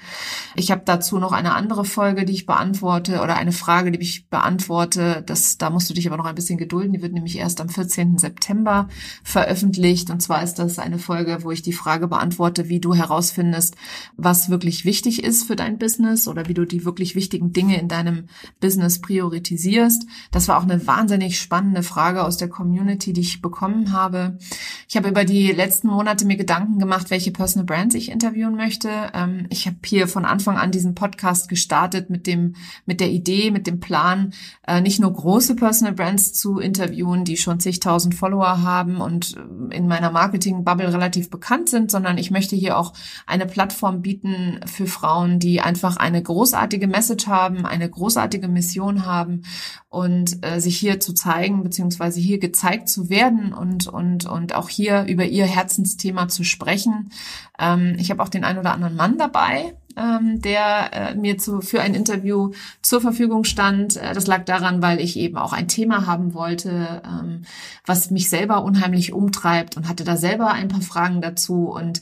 Ich 0.55 0.71
habe 0.71 0.81
dazu 0.85 1.17
noch 1.19 1.31
eine 1.31 1.53
andere 1.53 1.85
Folge, 1.85 2.25
die 2.25 2.33
ich 2.33 2.45
beantworte 2.45 3.21
oder 3.21 3.37
eine 3.37 3.53
Frage, 3.53 3.91
die 3.91 4.01
ich 4.01 4.27
beantworte. 4.27 5.23
Das, 5.25 5.57
da 5.57 5.69
musst 5.69 5.89
du 5.89 5.93
dich 5.93 6.07
aber 6.07 6.17
noch 6.17 6.25
ein 6.25 6.35
bisschen 6.35 6.57
gedulden. 6.57 6.93
Die 6.93 7.01
wird 7.01 7.13
nämlich 7.13 7.37
erst 7.37 7.61
am 7.61 7.69
14. 7.69 8.17
September 8.17 8.89
veröffentlicht. 9.23 10.09
Und 10.09 10.21
zwar 10.21 10.43
ist 10.43 10.55
das 10.55 10.79
eine 10.91 10.99
Folge, 10.99 11.39
wo 11.43 11.51
ich 11.51 11.61
die 11.61 11.73
Frage 11.73 12.07
beantworte, 12.07 12.69
wie 12.69 12.79
du 12.79 12.93
herausfindest, 12.93 13.75
was 14.17 14.49
wirklich 14.49 14.85
wichtig 14.85 15.23
ist 15.23 15.45
für 15.45 15.55
dein 15.55 15.77
Business 15.77 16.27
oder 16.27 16.47
wie 16.47 16.53
du 16.53 16.65
die 16.65 16.85
wirklich 16.85 17.15
wichtigen 17.15 17.53
Dinge 17.53 17.79
in 17.79 17.87
deinem 17.87 18.25
Business 18.59 18.99
priorisierst. 18.99 20.05
Das 20.31 20.47
war 20.47 20.57
auch 20.57 20.63
eine 20.63 20.85
wahnsinnig 20.85 21.39
spannende 21.39 21.83
Frage 21.83 22.23
aus 22.23 22.37
der 22.37 22.49
Community, 22.49 23.13
die 23.13 23.21
ich 23.21 23.41
bekommen 23.41 23.93
habe. 23.93 24.37
Ich 24.87 24.97
habe 24.97 25.09
über 25.09 25.23
die 25.23 25.51
letzten 25.51 25.87
Monate 25.87 26.25
mir 26.25 26.37
Gedanken 26.37 26.79
gemacht, 26.79 27.09
welche 27.09 27.31
Personal 27.31 27.65
Brands 27.65 27.95
ich 27.95 28.11
interviewen 28.11 28.55
möchte. 28.55 28.89
Ähm, 29.13 29.45
ich 29.49 29.67
habe 29.67 29.77
hier 29.85 30.07
von 30.07 30.25
Anfang 30.25 30.57
an 30.57 30.71
diesen 30.71 30.95
Podcast 30.95 31.47
gestartet 31.49 32.09
mit 32.09 32.27
dem, 32.27 32.55
mit 32.85 32.99
der 32.99 33.09
Idee, 33.09 33.51
mit 33.51 33.67
dem 33.67 33.79
Plan, 33.79 34.33
äh, 34.67 34.81
nicht 34.81 34.99
nur 34.99 35.13
große 35.13 35.55
Personal 35.55 35.93
Brands 35.93 36.33
zu 36.33 36.59
interviewen, 36.59 37.23
die 37.23 37.37
schon 37.37 37.59
zigtausend 37.59 38.15
Follower 38.15 38.61
haben 38.61 38.99
und 38.99 39.37
äh, 39.37 39.75
in 39.75 39.87
meiner 39.87 40.11
Marketing-Bubble 40.11 40.80
relativ 40.89 41.29
bekannt 41.29 41.69
sind, 41.69 41.91
sondern 41.91 42.17
ich 42.17 42.31
möchte 42.31 42.55
hier 42.55 42.77
auch 42.77 42.93
eine 43.25 43.45
Plattform 43.45 44.01
bieten 44.01 44.59
für 44.65 44.87
Frauen, 44.87 45.39
die 45.39 45.61
einfach 45.61 45.97
eine 45.97 46.21
großartige 46.21 46.87
Message 46.87 47.27
haben, 47.27 47.65
eine 47.65 47.89
großartige 47.89 48.47
Mission 48.47 49.05
haben 49.05 49.43
und 49.89 50.45
äh, 50.45 50.59
sich 50.59 50.77
hier 50.77 50.99
zu 50.99 51.13
zeigen, 51.13 51.63
beziehungsweise 51.63 52.19
hier 52.19 52.39
gezeigt 52.39 52.89
zu 52.89 53.09
werden 53.09 53.53
und, 53.53 53.87
und, 53.87 54.25
und 54.25 54.55
auch 54.55 54.69
hier 54.69 55.03
über 55.05 55.25
ihr 55.25 55.45
Herzensthema 55.45 56.27
zu 56.27 56.43
sprechen. 56.43 57.11
Ähm, 57.59 57.95
ich 57.97 58.09
habe 58.09 58.23
auch 58.23 58.29
den 58.29 58.43
einen 58.43 58.59
oder 58.59 58.73
anderen 58.73 58.95
Mann 58.95 59.17
dabei, 59.17 59.75
ähm, 59.97 60.41
der 60.41 60.93
äh, 60.93 61.15
mir 61.15 61.37
zu, 61.37 61.61
für 61.61 61.81
ein 61.81 61.93
Interview 61.93 62.51
zur 62.81 63.01
Verfügung 63.01 63.43
stand. 63.43 63.97
Äh, 63.97 64.13
das 64.13 64.27
lag 64.27 64.45
daran, 64.45 64.81
weil 64.81 64.99
ich 64.99 65.17
eben 65.17 65.37
auch 65.37 65.53
ein 65.53 65.67
Thema 65.67 66.05
haben 66.05 66.33
wollte, 66.33 67.01
ähm, 67.05 67.43
was 67.85 68.11
mich 68.11 68.29
selber 68.29 68.63
unheimlich 68.63 69.13
umtreibt 69.13 69.77
und 69.77 69.87
hatte 69.87 70.03
da 70.03 70.17
selber 70.17 70.51
ein 70.51 70.67
paar 70.67 70.81
Fragen 70.81 71.21
dazu 71.21 71.69
und 71.69 72.01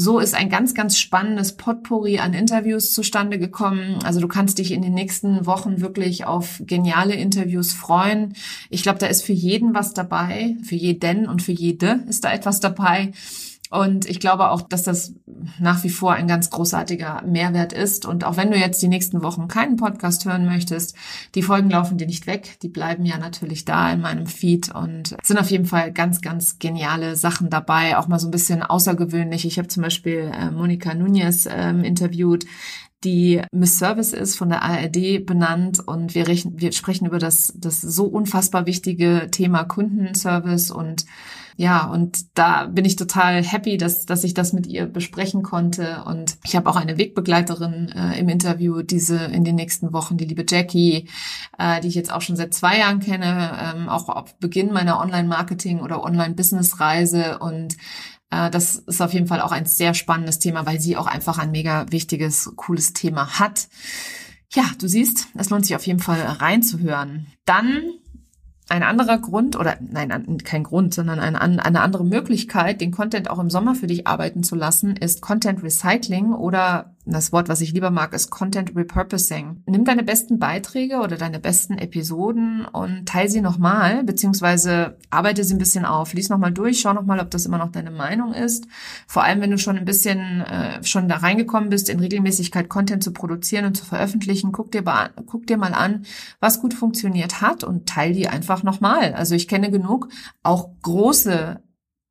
so 0.00 0.20
ist 0.20 0.36
ein 0.36 0.48
ganz, 0.48 0.74
ganz 0.74 0.96
spannendes 0.96 1.56
Potpourri 1.56 2.20
an 2.20 2.32
Interviews 2.32 2.92
zustande 2.92 3.36
gekommen. 3.36 3.98
Also 4.04 4.20
du 4.20 4.28
kannst 4.28 4.58
dich 4.58 4.70
in 4.70 4.80
den 4.80 4.94
nächsten 4.94 5.44
Wochen 5.44 5.80
wirklich 5.80 6.24
auf 6.24 6.62
geniale 6.64 7.14
Interviews 7.14 7.72
freuen. 7.72 8.34
Ich 8.70 8.84
glaube, 8.84 9.00
da 9.00 9.08
ist 9.08 9.24
für 9.24 9.32
jeden 9.32 9.74
was 9.74 9.94
dabei, 9.94 10.54
für 10.62 10.76
jeden 10.76 11.26
und 11.26 11.42
für 11.42 11.50
jede 11.50 12.04
ist 12.08 12.22
da 12.22 12.32
etwas 12.32 12.60
dabei. 12.60 13.10
Und 13.70 14.08
ich 14.08 14.20
glaube 14.20 14.50
auch, 14.50 14.62
dass 14.62 14.82
das 14.82 15.14
nach 15.60 15.84
wie 15.84 15.90
vor 15.90 16.12
ein 16.12 16.26
ganz 16.26 16.50
großartiger 16.50 17.22
Mehrwert 17.26 17.72
ist. 17.72 18.06
Und 18.06 18.24
auch 18.24 18.36
wenn 18.36 18.50
du 18.50 18.56
jetzt 18.56 18.80
die 18.82 18.88
nächsten 18.88 19.22
Wochen 19.22 19.48
keinen 19.48 19.76
Podcast 19.76 20.24
hören 20.24 20.46
möchtest, 20.46 20.96
die 21.34 21.42
Folgen 21.42 21.70
laufen 21.70 21.98
dir 21.98 22.06
nicht 22.06 22.26
weg. 22.26 22.58
Die 22.62 22.68
bleiben 22.68 23.04
ja 23.04 23.18
natürlich 23.18 23.64
da 23.64 23.92
in 23.92 24.00
meinem 24.00 24.26
Feed 24.26 24.74
und 24.74 25.16
sind 25.22 25.38
auf 25.38 25.50
jeden 25.50 25.66
Fall 25.66 25.92
ganz, 25.92 26.20
ganz 26.20 26.58
geniale 26.58 27.16
Sachen 27.16 27.50
dabei. 27.50 27.98
Auch 27.98 28.08
mal 28.08 28.18
so 28.18 28.28
ein 28.28 28.32
bisschen 28.32 28.62
außergewöhnlich. 28.62 29.44
Ich 29.44 29.58
habe 29.58 29.68
zum 29.68 29.82
Beispiel 29.82 30.30
äh, 30.32 30.50
Monika 30.50 30.94
Nunez 30.94 31.46
ähm, 31.50 31.84
interviewt, 31.84 32.46
die 33.04 33.42
Miss 33.52 33.78
Service 33.78 34.12
ist, 34.12 34.36
von 34.36 34.48
der 34.48 34.62
ARD 34.62 35.24
benannt 35.24 35.86
und 35.86 36.14
wir, 36.14 36.26
wir 36.26 36.72
sprechen 36.72 37.06
über 37.06 37.18
das, 37.18 37.52
das 37.56 37.80
so 37.80 38.04
unfassbar 38.04 38.66
wichtige 38.66 39.28
Thema 39.30 39.64
Kundenservice 39.64 40.70
und 40.70 41.04
ja, 41.60 41.86
und 41.86 42.38
da 42.38 42.66
bin 42.66 42.84
ich 42.84 42.94
total 42.94 43.42
happy, 43.42 43.78
dass, 43.78 44.06
dass 44.06 44.22
ich 44.22 44.32
das 44.32 44.52
mit 44.52 44.68
ihr 44.68 44.86
besprechen 44.86 45.42
konnte. 45.42 46.04
Und 46.06 46.38
ich 46.44 46.54
habe 46.54 46.70
auch 46.70 46.76
eine 46.76 46.98
Wegbegleiterin 46.98 47.88
äh, 47.88 48.16
im 48.16 48.28
Interview, 48.28 48.82
diese 48.82 49.16
in 49.24 49.42
den 49.42 49.56
nächsten 49.56 49.92
Wochen, 49.92 50.16
die 50.16 50.24
liebe 50.24 50.46
Jackie, 50.48 51.08
äh, 51.58 51.80
die 51.80 51.88
ich 51.88 51.96
jetzt 51.96 52.12
auch 52.12 52.22
schon 52.22 52.36
seit 52.36 52.54
zwei 52.54 52.78
Jahren 52.78 53.00
kenne, 53.00 53.58
ähm, 53.60 53.88
auch 53.88 54.08
auf 54.08 54.38
Beginn 54.38 54.72
meiner 54.72 55.00
Online-Marketing- 55.00 55.80
oder 55.80 56.04
Online-Business-Reise. 56.04 57.40
Und 57.40 57.76
das 58.30 58.76
ist 58.76 59.00
auf 59.00 59.12
jeden 59.12 59.26
Fall 59.26 59.40
auch 59.40 59.52
ein 59.52 59.66
sehr 59.66 59.94
spannendes 59.94 60.38
Thema, 60.38 60.66
weil 60.66 60.80
sie 60.80 60.96
auch 60.96 61.06
einfach 61.06 61.38
ein 61.38 61.50
mega 61.50 61.86
wichtiges, 61.90 62.52
cooles 62.56 62.92
Thema 62.92 63.38
hat. 63.38 63.68
Ja, 64.52 64.64
du 64.78 64.88
siehst, 64.88 65.28
es 65.34 65.50
lohnt 65.50 65.66
sich 65.66 65.76
auf 65.76 65.86
jeden 65.86 66.00
Fall 66.00 66.20
reinzuhören. 66.20 67.26
Dann 67.44 67.82
ein 68.68 68.82
anderer 68.82 69.18
Grund 69.18 69.56
oder 69.56 69.78
nein, 69.80 70.38
kein 70.44 70.62
Grund, 70.62 70.92
sondern 70.92 71.20
eine, 71.20 71.40
eine 71.40 71.80
andere 71.80 72.04
Möglichkeit, 72.04 72.80
den 72.80 72.92
Content 72.92 73.30
auch 73.30 73.38
im 73.38 73.50
Sommer 73.50 73.74
für 73.74 73.86
dich 73.86 74.06
arbeiten 74.06 74.42
zu 74.42 74.54
lassen, 74.56 74.96
ist 74.96 75.22
Content 75.22 75.62
Recycling 75.62 76.32
oder 76.32 76.94
das 77.12 77.32
Wort, 77.32 77.48
was 77.48 77.60
ich 77.60 77.72
lieber 77.72 77.90
mag, 77.90 78.12
ist 78.12 78.30
Content 78.30 78.74
Repurposing. 78.76 79.62
Nimm 79.66 79.84
deine 79.84 80.02
besten 80.02 80.38
Beiträge 80.38 80.98
oder 80.98 81.16
deine 81.16 81.38
besten 81.38 81.78
Episoden 81.78 82.64
und 82.64 83.06
teile 83.06 83.28
sie 83.28 83.40
nochmal, 83.40 84.04
beziehungsweise 84.04 84.96
arbeite 85.10 85.44
sie 85.44 85.54
ein 85.54 85.58
bisschen 85.58 85.84
auf. 85.84 86.12
Lies 86.14 86.28
nochmal 86.28 86.52
durch, 86.52 86.80
schau 86.80 86.92
nochmal, 86.92 87.20
ob 87.20 87.30
das 87.30 87.46
immer 87.46 87.58
noch 87.58 87.72
deine 87.72 87.90
Meinung 87.90 88.34
ist. 88.34 88.66
Vor 89.06 89.24
allem, 89.24 89.40
wenn 89.40 89.50
du 89.50 89.58
schon 89.58 89.78
ein 89.78 89.84
bisschen 89.84 90.42
äh, 90.42 90.82
schon 90.84 91.08
da 91.08 91.16
reingekommen 91.16 91.70
bist, 91.70 91.88
in 91.88 92.00
Regelmäßigkeit 92.00 92.68
Content 92.68 93.02
zu 93.02 93.12
produzieren 93.12 93.64
und 93.64 93.76
zu 93.76 93.84
veröffentlichen, 93.84 94.52
guck 94.52 94.70
dir, 94.70 94.82
guck 95.26 95.46
dir 95.46 95.56
mal 95.56 95.74
an, 95.74 96.04
was 96.40 96.60
gut 96.60 96.74
funktioniert 96.74 97.40
hat 97.40 97.64
und 97.64 97.88
teile 97.88 98.14
die 98.14 98.28
einfach 98.28 98.62
nochmal. 98.62 99.14
Also 99.14 99.34
ich 99.34 99.48
kenne 99.48 99.70
genug, 99.70 100.08
auch 100.42 100.70
große 100.82 101.60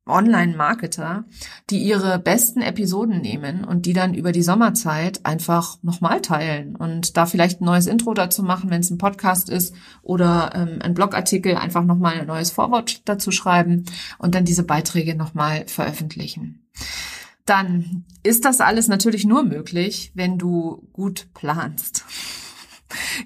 Online-Marketer, 0.08 1.24
die 1.70 1.78
ihre 1.78 2.18
besten 2.18 2.60
Episoden 2.60 3.20
nehmen 3.20 3.64
und 3.64 3.86
die 3.86 3.92
dann 3.92 4.14
über 4.14 4.32
die 4.32 4.42
Sommerzeit 4.42 5.24
einfach 5.24 5.78
nochmal 5.82 6.20
teilen 6.20 6.76
und 6.76 7.16
da 7.16 7.26
vielleicht 7.26 7.60
ein 7.60 7.66
neues 7.66 7.86
Intro 7.86 8.14
dazu 8.14 8.42
machen, 8.42 8.70
wenn 8.70 8.80
es 8.80 8.90
ein 8.90 8.98
Podcast 8.98 9.48
ist 9.50 9.74
oder 10.02 10.52
ähm, 10.54 10.78
ein 10.82 10.94
Blogartikel, 10.94 11.56
einfach 11.56 11.84
nochmal 11.84 12.20
ein 12.20 12.26
neues 12.26 12.50
Vorwort 12.50 13.02
dazu 13.08 13.30
schreiben 13.30 13.84
und 14.18 14.34
dann 14.34 14.44
diese 14.44 14.64
Beiträge 14.64 15.14
nochmal 15.14 15.64
veröffentlichen. 15.66 16.66
Dann 17.44 18.04
ist 18.22 18.44
das 18.44 18.60
alles 18.60 18.88
natürlich 18.88 19.24
nur 19.24 19.42
möglich, 19.42 20.12
wenn 20.14 20.36
du 20.36 20.88
gut 20.92 21.28
planst. 21.32 22.04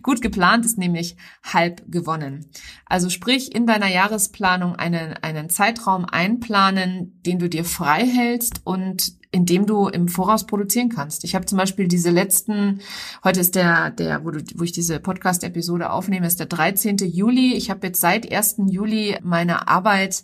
Gut 0.02 0.20
geplant 0.20 0.64
ist 0.64 0.78
nämlich 0.78 1.16
halb 1.42 1.82
gewonnen. 1.90 2.46
Also 2.86 3.10
sprich, 3.10 3.54
in 3.54 3.66
deiner 3.66 3.88
Jahresplanung 3.88 4.76
einen, 4.76 5.14
einen 5.14 5.50
Zeitraum 5.50 6.04
einplanen, 6.04 7.20
den 7.22 7.38
du 7.38 7.48
dir 7.48 7.64
frei 7.64 8.06
hältst 8.06 8.60
und 8.64 9.21
in 9.32 9.46
dem 9.46 9.66
du 9.66 9.88
im 9.88 10.08
Voraus 10.08 10.46
produzieren 10.46 10.90
kannst. 10.90 11.24
Ich 11.24 11.34
habe 11.34 11.46
zum 11.46 11.56
Beispiel 11.56 11.88
diese 11.88 12.10
letzten, 12.10 12.80
heute 13.24 13.40
ist 13.40 13.54
der, 13.54 13.90
der, 13.90 14.24
wo, 14.24 14.30
du, 14.30 14.44
wo 14.54 14.62
ich 14.62 14.72
diese 14.72 15.00
Podcast-Episode 15.00 15.90
aufnehme, 15.90 16.26
ist 16.26 16.38
der 16.38 16.46
13. 16.46 16.98
Juli. 16.98 17.54
Ich 17.54 17.70
habe 17.70 17.86
jetzt 17.86 18.00
seit 18.00 18.30
1. 18.30 18.56
Juli 18.68 19.16
meine 19.22 19.68
Arbeit 19.68 20.22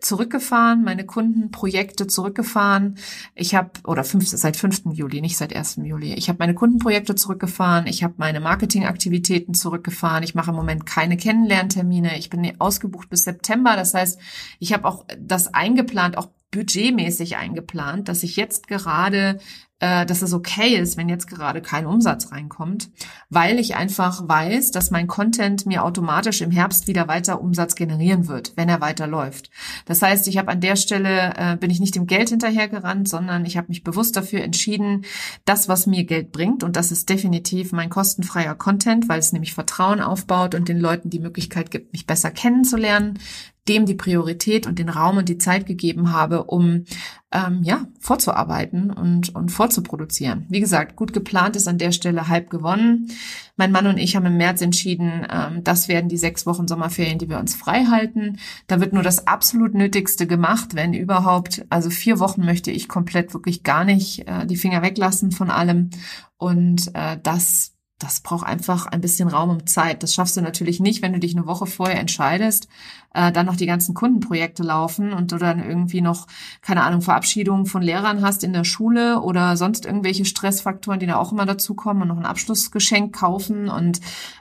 zurückgefahren, 0.00 0.84
meine 0.84 1.04
Kundenprojekte 1.04 2.06
zurückgefahren. 2.06 2.96
Ich 3.34 3.56
habe 3.56 3.70
oder 3.84 4.04
fünf, 4.04 4.28
seit 4.28 4.56
5. 4.56 4.82
Juli, 4.92 5.20
nicht 5.20 5.36
seit 5.36 5.54
1. 5.54 5.80
Juli. 5.82 6.14
Ich 6.14 6.28
habe 6.28 6.38
meine 6.38 6.54
Kundenprojekte 6.54 7.16
zurückgefahren, 7.16 7.86
ich 7.88 8.04
habe 8.04 8.14
meine 8.18 8.40
Marketingaktivitäten 8.40 9.54
zurückgefahren. 9.54 10.22
Ich 10.22 10.34
mache 10.34 10.50
im 10.50 10.56
Moment 10.56 10.86
keine 10.86 11.16
Kennenlerntermine. 11.16 12.18
Ich 12.18 12.30
bin 12.30 12.52
ausgebucht 12.60 13.10
bis 13.10 13.24
September. 13.24 13.74
Das 13.76 13.94
heißt, 13.94 14.18
ich 14.60 14.72
habe 14.72 14.86
auch 14.86 15.06
das 15.18 15.52
eingeplant, 15.52 16.16
auch 16.18 16.28
budgetmäßig 16.54 17.36
eingeplant, 17.36 18.08
dass 18.08 18.22
ich 18.22 18.36
jetzt 18.36 18.68
gerade 18.68 19.38
äh, 19.80 20.06
dass 20.06 20.22
es 20.22 20.32
okay 20.32 20.76
ist, 20.76 20.96
wenn 20.96 21.08
jetzt 21.08 21.28
gerade 21.28 21.60
kein 21.60 21.84
Umsatz 21.84 22.30
reinkommt, 22.30 22.90
weil 23.28 23.58
ich 23.58 23.76
einfach 23.76 24.26
weiß, 24.26 24.70
dass 24.70 24.90
mein 24.90 25.08
Content 25.08 25.66
mir 25.66 25.84
automatisch 25.84 26.40
im 26.40 26.50
Herbst 26.50 26.86
wieder 26.86 27.08
weiter 27.08 27.40
Umsatz 27.40 27.74
generieren 27.74 28.28
wird, 28.28 28.52
wenn 28.56 28.68
er 28.68 28.80
weiterläuft. 28.80 29.50
Das 29.84 30.00
heißt, 30.00 30.28
ich 30.28 30.38
habe 30.38 30.50
an 30.52 30.60
der 30.60 30.76
Stelle 30.76 31.34
äh, 31.36 31.56
bin 31.56 31.70
ich 31.70 31.80
nicht 31.80 31.96
dem 31.96 32.06
Geld 32.06 32.30
hinterhergerannt, 32.30 33.08
sondern 33.08 33.44
ich 33.44 33.56
habe 33.56 33.68
mich 33.68 33.82
bewusst 33.82 34.16
dafür 34.16 34.42
entschieden, 34.42 35.04
das, 35.44 35.68
was 35.68 35.86
mir 35.86 36.04
Geld 36.04 36.32
bringt, 36.32 36.62
und 36.62 36.76
das 36.76 36.92
ist 36.92 37.08
definitiv 37.08 37.72
mein 37.72 37.90
kostenfreier 37.90 38.54
Content, 38.54 39.08
weil 39.08 39.18
es 39.18 39.32
nämlich 39.32 39.54
Vertrauen 39.54 40.00
aufbaut 40.00 40.54
und 40.54 40.68
den 40.68 40.78
Leuten 40.78 41.10
die 41.10 41.20
Möglichkeit 41.20 41.70
gibt, 41.70 41.92
mich 41.92 42.06
besser 42.06 42.30
kennenzulernen, 42.30 43.18
dem 43.68 43.86
die 43.86 43.94
Priorität 43.94 44.66
und 44.66 44.78
den 44.78 44.88
Raum 44.88 45.16
und 45.16 45.28
die 45.28 45.38
Zeit 45.38 45.66
gegeben 45.66 46.12
habe, 46.12 46.44
um 46.44 46.84
ähm, 47.32 47.62
ja 47.62 47.86
vorzuarbeiten 47.98 48.90
und 48.90 49.34
und 49.34 49.50
vorzuproduzieren. 49.50 50.46
Wie 50.48 50.60
gesagt, 50.60 50.96
gut 50.96 51.12
geplant 51.12 51.56
ist 51.56 51.66
an 51.66 51.78
der 51.78 51.92
Stelle 51.92 52.28
halb 52.28 52.50
gewonnen. 52.50 53.10
Mein 53.56 53.72
Mann 53.72 53.86
und 53.86 53.98
ich 53.98 54.16
haben 54.16 54.26
im 54.26 54.36
März 54.36 54.60
entschieden, 54.60 55.26
ähm, 55.30 55.64
das 55.64 55.88
werden 55.88 56.08
die 56.08 56.18
sechs 56.18 56.44
Wochen 56.46 56.68
Sommerferien, 56.68 57.18
die 57.18 57.28
wir 57.28 57.38
uns 57.38 57.54
frei 57.54 57.86
halten. 57.86 58.38
Da 58.66 58.80
wird 58.80 58.92
nur 58.92 59.02
das 59.02 59.26
absolut 59.26 59.74
Nötigste 59.74 60.26
gemacht, 60.26 60.74
wenn 60.74 60.92
überhaupt. 60.92 61.64
Also 61.70 61.90
vier 61.90 62.18
Wochen 62.18 62.44
möchte 62.44 62.70
ich 62.70 62.88
komplett 62.88 63.32
wirklich 63.32 63.62
gar 63.62 63.84
nicht 63.84 64.28
äh, 64.28 64.46
die 64.46 64.56
Finger 64.56 64.82
weglassen 64.82 65.32
von 65.32 65.50
allem 65.50 65.90
und 66.36 66.90
äh, 66.94 67.18
das 67.22 67.74
das 67.98 68.20
braucht 68.20 68.46
einfach 68.46 68.86
ein 68.86 69.00
bisschen 69.00 69.28
Raum 69.28 69.50
und 69.50 69.70
Zeit. 69.70 70.02
Das 70.02 70.12
schaffst 70.12 70.36
du 70.36 70.40
natürlich 70.40 70.80
nicht, 70.80 71.00
wenn 71.00 71.12
du 71.12 71.20
dich 71.20 71.36
eine 71.36 71.46
Woche 71.46 71.66
vorher 71.66 71.98
entscheidest, 71.98 72.68
äh, 73.14 73.32
dann 73.32 73.46
noch 73.46 73.56
die 73.56 73.66
ganzen 73.66 73.94
Kundenprojekte 73.94 74.62
laufen 74.62 75.12
und 75.12 75.32
du 75.32 75.38
dann 75.38 75.64
irgendwie 75.64 76.00
noch, 76.00 76.26
keine 76.60 76.82
Ahnung, 76.82 77.00
Verabschiedungen 77.00 77.66
von 77.66 77.82
Lehrern 77.82 78.22
hast 78.22 78.44
in 78.44 78.52
der 78.52 78.64
Schule 78.64 79.20
oder 79.20 79.56
sonst 79.56 79.86
irgendwelche 79.86 80.24
Stressfaktoren, 80.24 81.00
die 81.00 81.06
da 81.06 81.16
auch 81.16 81.32
immer 81.32 81.46
dazukommen 81.46 82.02
und 82.02 82.08
noch 82.08 82.18
ein 82.18 82.26
Abschlussgeschenk 82.26 83.14
kaufen 83.14 83.68
und 83.68 84.00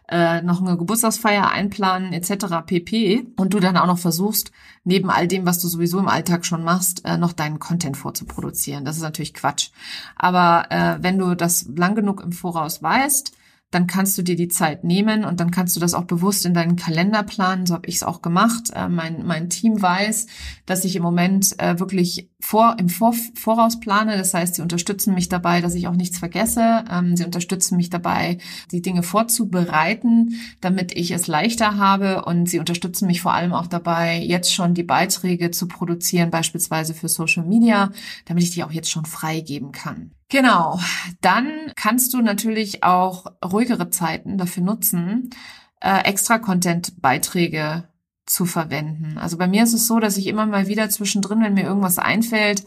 äh, 0.09 0.41
noch 0.41 0.61
eine 0.61 0.77
Geburtstagsfeier 0.77 1.49
einplanen 1.49 2.13
etc. 2.13 2.45
pp. 2.65 3.27
Und 3.37 3.53
du 3.53 3.59
dann 3.59 3.77
auch 3.77 3.87
noch 3.87 3.99
versuchst, 3.99 4.51
neben 4.83 5.09
all 5.09 5.27
dem, 5.27 5.45
was 5.45 5.59
du 5.59 5.67
sowieso 5.67 5.99
im 5.99 6.07
Alltag 6.07 6.45
schon 6.45 6.63
machst, 6.63 7.05
äh, 7.05 7.17
noch 7.17 7.33
deinen 7.33 7.59
Content 7.59 7.95
vorzuproduzieren. 7.95 8.85
Das 8.85 8.97
ist 8.97 9.03
natürlich 9.03 9.33
Quatsch. 9.33 9.69
Aber 10.15 10.65
äh, 10.69 10.97
wenn 11.01 11.17
du 11.17 11.35
das 11.35 11.69
lang 11.75 11.95
genug 11.95 12.21
im 12.21 12.31
Voraus 12.31 12.83
weißt, 12.83 13.33
dann 13.73 13.87
kannst 13.87 14.17
du 14.17 14.21
dir 14.21 14.35
die 14.35 14.47
Zeit 14.47 14.83
nehmen 14.83 15.25
und 15.25 15.39
dann 15.39 15.51
kannst 15.51 15.75
du 15.75 15.79
das 15.79 15.93
auch 15.93 16.03
bewusst 16.03 16.45
in 16.45 16.53
deinen 16.53 16.75
Kalender 16.75 17.23
planen. 17.23 17.65
So 17.65 17.73
habe 17.73 17.87
ich 17.87 17.95
es 17.95 18.03
auch 18.03 18.21
gemacht. 18.21 18.69
Äh, 18.73 18.87
mein, 18.87 19.25
mein 19.25 19.49
Team 19.49 19.81
weiß, 19.81 20.27
dass 20.65 20.85
ich 20.85 20.95
im 20.95 21.03
Moment 21.03 21.59
äh, 21.59 21.79
wirklich 21.79 22.29
vor, 22.39 22.75
im 22.79 22.89
vor, 22.89 23.15
Voraus 23.35 23.79
plane. 23.79 24.17
Das 24.17 24.33
heißt, 24.33 24.55
sie 24.55 24.61
unterstützen 24.61 25.13
mich 25.15 25.29
dabei, 25.29 25.61
dass 25.61 25.75
ich 25.75 25.87
auch 25.87 25.95
nichts 25.95 26.19
vergesse. 26.19 26.85
Ähm, 26.91 27.17
sie 27.17 27.25
unterstützen 27.25 27.77
mich 27.77 27.89
dabei, 27.89 28.37
die 28.71 28.81
Dinge 28.81 29.01
vorzubereiten, 29.01 30.35
damit 30.61 30.95
ich 30.95 31.11
es 31.11 31.27
leichter 31.27 31.77
habe. 31.77 32.25
Und 32.25 32.49
sie 32.49 32.59
unterstützen 32.59 33.07
mich 33.07 33.21
vor 33.21 33.33
allem 33.33 33.53
auch 33.53 33.67
dabei, 33.67 34.19
jetzt 34.19 34.53
schon 34.53 34.73
die 34.73 34.83
Beiträge 34.83 35.51
zu 35.51 35.67
produzieren, 35.67 36.29
beispielsweise 36.29 36.93
für 36.93 37.07
Social 37.07 37.45
Media, 37.45 37.91
damit 38.25 38.43
ich 38.43 38.51
die 38.51 38.63
auch 38.63 38.71
jetzt 38.71 38.91
schon 38.91 39.05
freigeben 39.05 39.71
kann. 39.71 40.11
Genau, 40.29 40.79
dann 41.21 41.71
kannst 41.75 42.13
du 42.13 42.21
natürlich 42.21 42.83
auch 42.83 43.27
ruhigere 43.43 43.89
Zeiten 43.89 44.37
dafür 44.37 44.63
nutzen, 44.63 45.29
äh, 45.79 46.03
extra 46.05 46.39
Content-Beiträge 46.39 47.87
zu 48.25 48.45
verwenden. 48.45 49.17
Also 49.17 49.37
bei 49.37 49.47
mir 49.47 49.63
ist 49.63 49.73
es 49.73 49.85
so, 49.85 49.99
dass 49.99 50.17
ich 50.17 50.27
immer 50.27 50.45
mal 50.45 50.67
wieder 50.67 50.89
zwischendrin, 50.89 51.41
wenn 51.41 51.53
mir 51.53 51.63
irgendwas 51.63 51.99
einfällt, 51.99 52.65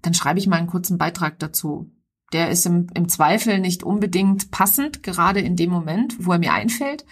dann 0.00 0.14
schreibe 0.14 0.38
ich 0.38 0.46
mal 0.46 0.56
einen 0.56 0.68
kurzen 0.68 0.96
Beitrag 0.98 1.38
dazu. 1.38 1.90
Der 2.32 2.50
ist 2.50 2.64
im, 2.64 2.86
im 2.94 3.08
Zweifel 3.08 3.58
nicht 3.58 3.82
unbedingt 3.82 4.50
passend, 4.50 5.02
gerade 5.02 5.40
in 5.40 5.56
dem 5.56 5.70
Moment, 5.70 6.24
wo 6.24 6.32
er 6.32 6.38
mir 6.38 6.54
einfällt, 6.54 7.04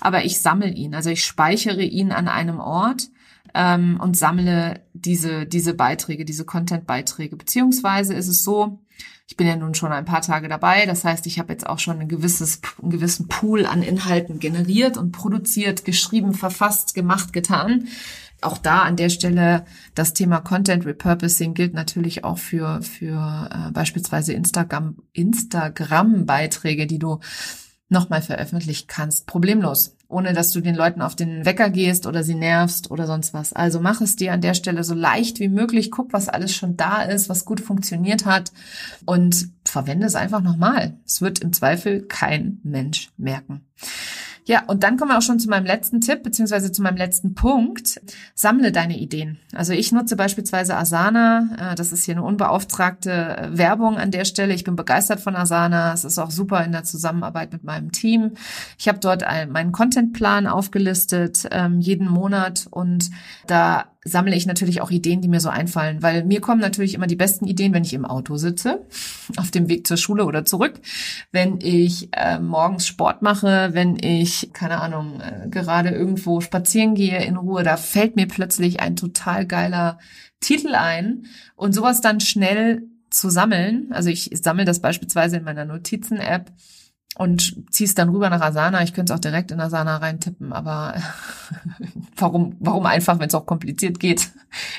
aber 0.00 0.24
ich 0.24 0.40
sammle 0.40 0.70
ihn. 0.70 0.94
Also 0.94 1.10
ich 1.10 1.24
speichere 1.24 1.82
ihn 1.82 2.12
an 2.12 2.28
einem 2.28 2.60
Ort 2.60 3.08
ähm, 3.54 3.98
und 4.00 4.16
sammle 4.16 4.86
diese, 4.92 5.46
diese 5.46 5.74
Beiträge, 5.74 6.24
diese 6.24 6.44
Content-Beiträge. 6.44 7.36
Beziehungsweise 7.36 8.14
ist 8.14 8.28
es 8.28 8.44
so, 8.44 8.78
ich 9.26 9.36
bin 9.36 9.46
ja 9.46 9.56
nun 9.56 9.74
schon 9.74 9.92
ein 9.92 10.06
paar 10.06 10.22
Tage 10.22 10.48
dabei. 10.48 10.86
Das 10.86 11.04
heißt, 11.04 11.26
ich 11.26 11.38
habe 11.38 11.52
jetzt 11.52 11.66
auch 11.66 11.78
schon 11.78 12.00
ein 12.00 12.08
gewisses, 12.08 12.60
einen 12.80 12.90
gewissen 12.90 13.28
Pool 13.28 13.66
an 13.66 13.82
Inhalten 13.82 14.38
generiert 14.38 14.96
und 14.96 15.12
produziert, 15.12 15.84
geschrieben, 15.84 16.32
verfasst, 16.32 16.94
gemacht, 16.94 17.32
getan. 17.32 17.88
Auch 18.40 18.56
da 18.56 18.82
an 18.82 18.96
der 18.96 19.10
Stelle 19.10 19.66
das 19.94 20.14
Thema 20.14 20.40
Content 20.40 20.86
Repurposing 20.86 21.54
gilt 21.54 21.74
natürlich 21.74 22.24
auch 22.24 22.38
für, 22.38 22.80
für 22.82 23.50
äh, 23.52 23.70
beispielsweise 23.72 24.32
Instagram, 24.32 24.96
Instagram-Beiträge, 25.12 26.86
die 26.86 26.98
du 26.98 27.18
nochmal 27.90 28.22
veröffentlichen 28.22 28.86
kannst. 28.86 29.26
Problemlos 29.26 29.97
ohne 30.08 30.32
dass 30.32 30.52
du 30.52 30.60
den 30.60 30.74
Leuten 30.74 31.02
auf 31.02 31.14
den 31.14 31.44
Wecker 31.44 31.68
gehst 31.68 32.06
oder 32.06 32.24
sie 32.24 32.34
nervst 32.34 32.90
oder 32.90 33.06
sonst 33.06 33.34
was. 33.34 33.52
Also 33.52 33.78
mach 33.78 34.00
es 34.00 34.16
dir 34.16 34.32
an 34.32 34.40
der 34.40 34.54
Stelle 34.54 34.82
so 34.82 34.94
leicht 34.94 35.38
wie 35.38 35.48
möglich, 35.48 35.90
guck, 35.90 36.12
was 36.12 36.28
alles 36.28 36.54
schon 36.54 36.76
da 36.76 37.02
ist, 37.02 37.28
was 37.28 37.44
gut 37.44 37.60
funktioniert 37.60 38.24
hat 38.24 38.52
und 39.04 39.50
verwende 39.64 40.06
es 40.06 40.14
einfach 40.14 40.40
nochmal. 40.40 40.96
Es 41.04 41.20
wird 41.20 41.40
im 41.40 41.52
Zweifel 41.52 42.02
kein 42.02 42.58
Mensch 42.62 43.10
merken. 43.18 43.60
Ja, 44.48 44.62
und 44.66 44.82
dann 44.82 44.96
kommen 44.96 45.10
wir 45.10 45.18
auch 45.18 45.22
schon 45.22 45.38
zu 45.38 45.50
meinem 45.50 45.66
letzten 45.66 46.00
Tipp, 46.00 46.22
beziehungsweise 46.22 46.72
zu 46.72 46.80
meinem 46.80 46.96
letzten 46.96 47.34
Punkt. 47.34 48.00
Sammle 48.34 48.72
deine 48.72 48.98
Ideen. 48.98 49.38
Also 49.52 49.74
ich 49.74 49.92
nutze 49.92 50.16
beispielsweise 50.16 50.74
Asana. 50.74 51.72
Äh, 51.72 51.74
das 51.74 51.92
ist 51.92 52.06
hier 52.06 52.14
eine 52.14 52.22
unbeauftragte 52.22 53.10
äh, 53.12 53.58
Werbung 53.58 53.98
an 53.98 54.10
der 54.10 54.24
Stelle. 54.24 54.54
Ich 54.54 54.64
bin 54.64 54.74
begeistert 54.74 55.20
von 55.20 55.36
Asana. 55.36 55.92
Es 55.92 56.04
ist 56.04 56.18
auch 56.18 56.30
super 56.30 56.64
in 56.64 56.72
der 56.72 56.84
Zusammenarbeit 56.84 57.52
mit 57.52 57.62
meinem 57.62 57.92
Team. 57.92 58.32
Ich 58.78 58.88
habe 58.88 58.98
dort 59.00 59.22
meinen 59.50 59.72
Contentplan 59.72 60.46
aufgelistet, 60.46 61.46
ähm, 61.50 61.80
jeden 61.80 62.08
Monat. 62.08 62.68
Und 62.70 63.10
da 63.46 63.84
sammle 64.08 64.34
ich 64.34 64.46
natürlich 64.46 64.80
auch 64.80 64.90
Ideen, 64.90 65.20
die 65.20 65.28
mir 65.28 65.40
so 65.40 65.48
einfallen, 65.48 66.02
weil 66.02 66.24
mir 66.24 66.40
kommen 66.40 66.60
natürlich 66.60 66.94
immer 66.94 67.06
die 67.06 67.16
besten 67.16 67.46
Ideen, 67.46 67.72
wenn 67.72 67.84
ich 67.84 67.94
im 67.94 68.04
Auto 68.04 68.36
sitze, 68.36 68.86
auf 69.36 69.50
dem 69.50 69.68
Weg 69.68 69.86
zur 69.86 69.96
Schule 69.96 70.24
oder 70.24 70.44
zurück, 70.44 70.80
wenn 71.32 71.60
ich 71.60 72.08
äh, 72.12 72.38
morgens 72.38 72.86
Sport 72.86 73.22
mache, 73.22 73.70
wenn 73.72 73.96
ich, 73.96 74.52
keine 74.52 74.80
Ahnung, 74.80 75.20
äh, 75.20 75.48
gerade 75.48 75.90
irgendwo 75.90 76.40
spazieren 76.40 76.94
gehe 76.94 77.24
in 77.24 77.36
Ruhe, 77.36 77.62
da 77.62 77.76
fällt 77.76 78.16
mir 78.16 78.26
plötzlich 78.26 78.80
ein 78.80 78.96
total 78.96 79.46
geiler 79.46 79.98
Titel 80.40 80.74
ein 80.74 81.26
und 81.56 81.74
sowas 81.74 82.00
dann 82.00 82.20
schnell 82.20 82.82
zu 83.10 83.30
sammeln. 83.30 83.88
Also 83.92 84.10
ich 84.10 84.30
sammle 84.34 84.64
das 84.64 84.80
beispielsweise 84.80 85.38
in 85.38 85.44
meiner 85.44 85.64
Notizen-App 85.64 86.52
und 87.18 87.56
ziehst 87.72 87.98
dann 87.98 88.10
rüber 88.10 88.30
nach 88.30 88.40
Asana. 88.40 88.84
Ich 88.84 88.94
könnte 88.94 89.12
es 89.12 89.16
auch 89.16 89.20
direkt 89.20 89.50
in 89.50 89.60
Asana 89.60 89.96
reintippen, 89.96 90.52
aber 90.52 90.94
warum, 92.16 92.54
warum 92.60 92.86
einfach, 92.86 93.18
wenn 93.18 93.26
es 93.26 93.34
auch 93.34 93.44
kompliziert 93.44 93.98
geht? 93.98 94.30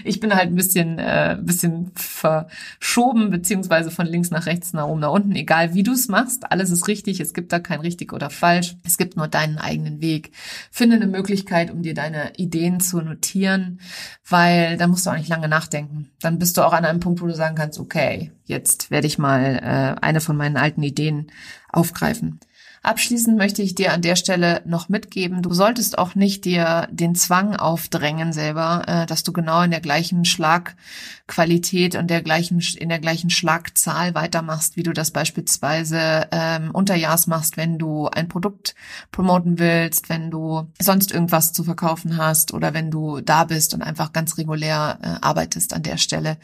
Ich 0.06 0.22
bin 0.22 0.34
halt 0.34 0.48
ein 0.48 0.56
bisschen, 0.56 1.00
äh, 1.00 1.38
bisschen 1.40 1.92
verschoben, 1.96 3.30
beziehungsweise 3.30 3.92
von 3.92 4.08
links 4.08 4.32
nach 4.32 4.46
rechts, 4.46 4.72
nach 4.72 4.88
oben, 4.88 5.02
nach 5.02 5.12
unten. 5.12 5.36
Egal 5.36 5.74
wie 5.74 5.84
du 5.84 5.92
es 5.92 6.08
machst, 6.08 6.50
alles 6.50 6.70
ist 6.70 6.88
richtig. 6.88 7.20
Es 7.20 7.34
gibt 7.34 7.52
da 7.52 7.60
kein 7.60 7.82
richtig 7.82 8.14
oder 8.14 8.30
falsch. 8.30 8.78
Es 8.86 8.98
gibt 8.98 9.18
nur 9.18 9.28
deinen 9.28 9.58
eigenen 9.58 10.02
Weg. 10.02 10.32
Finde 10.72 10.96
eine 10.96 11.08
Möglichkeit, 11.08 11.72
um 11.72 11.82
dir 11.82 11.94
deine 11.94 12.32
Ideen 12.38 12.80
zu 12.80 13.02
notieren, 13.02 13.82
weil 14.28 14.78
da 14.78 14.88
musst 14.88 15.06
du 15.06 15.10
auch 15.10 15.18
nicht 15.18 15.30
lange 15.30 15.50
nachdenken. 15.50 16.10
Dann 16.22 16.40
bist 16.40 16.56
du 16.56 16.62
auch 16.62 16.74
an 16.74 16.86
einem 16.86 17.02
Punkt, 17.02 17.22
wo 17.22 17.28
du 17.28 17.36
sagen 17.36 17.56
kannst, 17.56 17.80
okay, 17.80 18.32
jetzt 18.46 18.92
werde 18.92 19.08
ich 19.08 19.18
mal 19.18 19.60
äh, 19.62 20.02
eine 20.02 20.22
von 20.22 20.38
meinen 20.38 20.56
alten 20.56 20.84
Ideen 20.84 21.28
aufgreifen. 21.72 22.40
Abschließend 22.82 23.38
möchte 23.38 23.62
ich 23.62 23.76
dir 23.76 23.92
an 23.92 24.02
der 24.02 24.16
Stelle 24.16 24.62
noch 24.66 24.88
mitgeben, 24.88 25.42
du 25.42 25.54
solltest 25.54 25.98
auch 25.98 26.16
nicht 26.16 26.46
dir 26.46 26.88
den 26.92 27.14
Zwang 27.14 27.58
aufdrängen 27.58 28.32
selber, 28.32 28.84
äh, 28.88 29.06
dass 29.06 29.24
du 29.24 29.34
genau 29.34 29.62
in 29.64 29.72
der 29.72 29.82
gleichen 29.82 30.24
Schlagqualität 30.24 31.96
und 31.96 32.08
der 32.08 32.22
gleichen, 32.22 32.62
in 32.78 32.88
der 32.88 33.00
gleichen 33.00 33.30
Schlagzahl 33.30 34.16
weitermachst, 34.16 34.78
wie 34.78 34.84
du 34.84 34.94
das 34.94 35.12
beispielsweise 35.12 36.28
ähm, 36.32 36.72
unterjahrs 36.72 37.28
machst, 37.28 37.58
wenn 37.58 37.78
du 37.80 38.08
ein 38.08 38.30
Produkt 38.30 38.76
promoten 39.12 39.60
willst, 39.60 40.08
wenn 40.08 40.32
du 40.32 40.70
sonst 40.80 41.12
irgendwas 41.12 41.52
zu 41.52 41.66
verkaufen 41.66 42.16
hast 42.16 42.54
oder 42.54 42.74
wenn 42.74 42.92
du 42.92 43.20
da 43.20 43.44
bist 43.44 43.74
und 43.74 43.82
einfach 43.82 44.14
ganz 44.14 44.38
regulär 44.38 45.00
äh, 45.02 45.08
arbeitest 45.20 45.74
an 45.74 45.84
der 45.84 45.98
Stelle. 45.98 46.38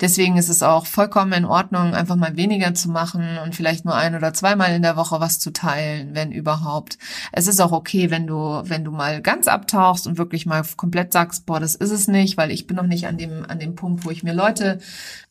Deswegen 0.00 0.36
ist 0.36 0.48
es 0.48 0.64
auch 0.64 0.84
vollkommen 0.86 1.32
in 1.32 1.44
Ordnung, 1.44 1.94
einfach 1.94 2.16
mal 2.16 2.36
weniger 2.36 2.74
zu 2.74 2.90
machen 2.90 3.38
und 3.44 3.54
vielleicht 3.54 3.84
nur 3.84 3.94
ein 3.94 4.16
oder 4.16 4.34
zweimal 4.34 4.74
in 4.74 4.82
der 4.82 4.96
Woche 4.96 5.20
was 5.20 5.38
zu 5.38 5.52
teilen 5.52 5.75
teilen, 5.76 6.14
wenn 6.14 6.32
überhaupt. 6.32 6.98
Es 7.32 7.46
ist 7.46 7.60
auch 7.60 7.72
okay, 7.72 8.10
wenn 8.10 8.26
du, 8.26 8.62
wenn 8.64 8.84
du 8.84 8.90
mal 8.90 9.20
ganz 9.20 9.46
abtauchst 9.46 10.06
und 10.06 10.18
wirklich 10.18 10.46
mal 10.46 10.62
komplett 10.76 11.12
sagst, 11.12 11.46
boah, 11.46 11.60
das 11.60 11.74
ist 11.74 11.90
es 11.90 12.08
nicht, 12.08 12.36
weil 12.36 12.50
ich 12.50 12.66
bin 12.66 12.76
noch 12.76 12.86
nicht 12.86 13.06
an 13.06 13.18
dem, 13.18 13.44
an 13.46 13.58
dem 13.58 13.74
Punkt, 13.74 14.04
wo 14.04 14.10
ich 14.10 14.22
mir 14.22 14.34
Leute 14.34 14.78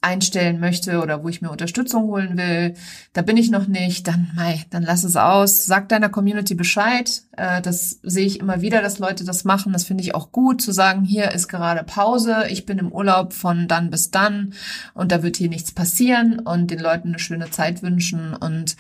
einstellen 0.02 0.60
möchte 0.60 1.02
oder 1.02 1.24
wo 1.24 1.30
ich 1.30 1.42
mir 1.42 1.50
Unterstützung 1.50 2.04
holen 2.04 2.38
will. 2.38 2.76
Da 3.14 3.22
bin 3.22 3.38
ich 3.38 3.50
noch 3.50 3.68
nicht. 3.68 4.08
Dann, 4.08 4.32
mei, 4.36 4.64
dann 4.70 4.84
lass 4.84 5.04
es 5.04 5.16
aus. 5.16 5.66
Sag 5.66 5.90
deiner 5.90 6.10
Community 6.10 6.54
Bescheid. 6.54 7.24
Äh, 7.38 7.62
das 7.62 8.00
sehe 8.04 8.26
ich 8.26 8.40
immer 8.40 8.62
wieder, 8.62 8.82
dass 8.82 9.00
Leute 9.00 9.24
das 9.24 9.44
machen. 9.44 9.74
Das 9.74 9.84
finde 9.84 10.04
ich 10.04 10.16
auch 10.16 10.32
gut, 10.32 10.62
zu 10.62 10.72
sagen, 10.72 11.04
hier 11.04 11.32
ist 11.32 11.48
gerade 11.48 11.84
Pause, 11.84 12.46
ich 12.50 12.66
bin 12.66 12.78
im 12.78 12.92
Urlaub 12.92 13.34
von 13.34 13.68
dann 13.68 13.90
bis 13.90 14.12
dann 14.12 14.54
und 14.94 15.12
da 15.12 15.24
wird 15.24 15.38
hier 15.38 15.50
nichts 15.50 15.72
passieren 15.72 16.40
und 16.40 16.72
den 16.72 16.80
Leuten 16.80 17.10
eine 17.10 17.20
schöne 17.20 17.52
Zeit 17.52 17.84
wünschen 17.84 18.34
und 18.34 18.76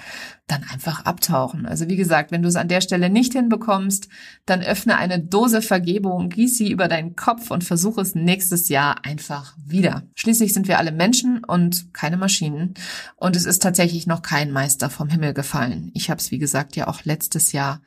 dann 0.47 0.63
einfach 0.71 1.05
abtauchen. 1.05 1.65
Also 1.65 1.87
wie 1.87 1.95
gesagt, 1.95 2.31
wenn 2.31 2.43
du 2.43 2.47
es 2.47 2.55
an 2.55 2.67
der 2.67 2.81
Stelle 2.81 3.09
nicht 3.09 3.33
hinbekommst, 3.33 4.09
dann 4.45 4.61
öffne 4.61 4.97
eine 4.97 5.19
Dose 5.19 5.61
Vergebung, 5.61 6.29
gieß 6.29 6.57
sie 6.57 6.71
über 6.71 6.87
deinen 6.87 7.15
Kopf 7.15 7.49
und 7.49 7.63
versuche 7.63 8.01
es 8.01 8.13
nächstes 8.13 8.69
Jahr 8.69 9.03
einfach 9.03 9.55
wieder. 9.65 10.03
Schließlich 10.13 10.53
sind 10.53 10.67
wir 10.67 10.77
alle 10.77 10.91
Menschen 10.91 11.43
und 11.43 11.93
keine 11.93 12.17
Maschinen 12.17 12.75
und 13.15 13.35
es 13.35 13.45
ist 13.45 13.63
tatsächlich 13.63 14.05
noch 14.05 14.21
kein 14.21 14.51
Meister 14.51 14.91
vom 14.91 15.09
Himmel 15.09 15.33
gefallen. 15.33 15.89
Ich 15.95 16.11
habe 16.11 16.19
es, 16.19 16.29
wie 16.29 16.37
gesagt, 16.37 16.75
ja 16.75 16.87
auch 16.87 17.03
letztes 17.05 17.51
Jahr 17.51 17.81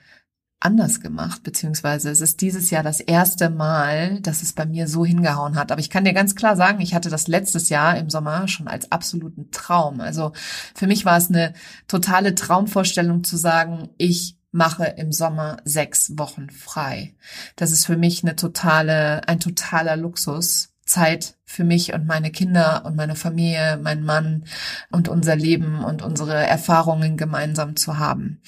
anders 0.61 1.01
gemacht, 1.01 1.43
beziehungsweise 1.45 2.11
es 2.11 2.21
ist 2.21 2.41
dieses 2.41 2.71
Jahr 2.71 2.83
das 2.83 3.01
erste 3.01 3.49
Mal, 3.49 4.21
dass 4.21 4.43
es 4.43 4.53
bei 4.53 4.67
mir 4.67 4.89
so 4.89 5.05
hingehauen 5.05 5.57
hat. 5.57 5.71
Aber 5.71 5.81
ich 5.81 5.91
kann 5.91 6.05
dir 6.05 6.13
ganz 6.13 6.35
klar 6.35 6.57
sagen, 6.57 6.81
ich 6.81 6.95
hatte 6.95 7.11
das 7.11 7.29
letztes 7.29 7.69
Jahr 7.69 7.97
im 7.97 8.11
Sommer 8.11 8.49
schon 8.49 8.67
als 8.67 8.91
absoluten 8.91 9.51
Traum. 9.53 10.01
Also 10.01 10.33
für 10.75 10.87
mich 10.87 11.05
war 11.05 11.17
es 11.17 11.29
eine 11.29 11.53
totale 11.87 12.35
Traumvorstellung 12.35 13.23
zu 13.23 13.37
sagen, 13.37 13.91
ich 13.99 14.37
mache 14.51 14.85
im 14.85 15.13
Sommer 15.13 15.59
sechs 15.65 16.19
Wochen 16.19 16.51
frei. 16.51 17.15
Das 17.57 17.71
ist 17.71 17.87
für 17.87 17.97
mich 17.97 18.25
eine 18.25 18.35
totale, 18.35 19.29
ein 19.29 19.41
totaler 19.41 19.97
Luxus, 19.97 20.71
Zeit 20.89 21.37
für 21.45 21.65
mich 21.65 21.93
und 21.93 22.07
meine 22.07 22.31
Kinder 22.31 22.85
und 22.85 22.97
meine 22.97 23.15
Familie, 23.15 23.79
mein 23.81 24.03
Mann 24.03 24.45
und 24.91 25.09
unser 25.09 25.37
Leben 25.37 25.85
und 25.85 26.03
unsere 26.03 26.35
Erfahrungen 26.35 27.17
gemeinsam 27.17 27.77
zu 27.77 27.99
haben. 27.99 28.41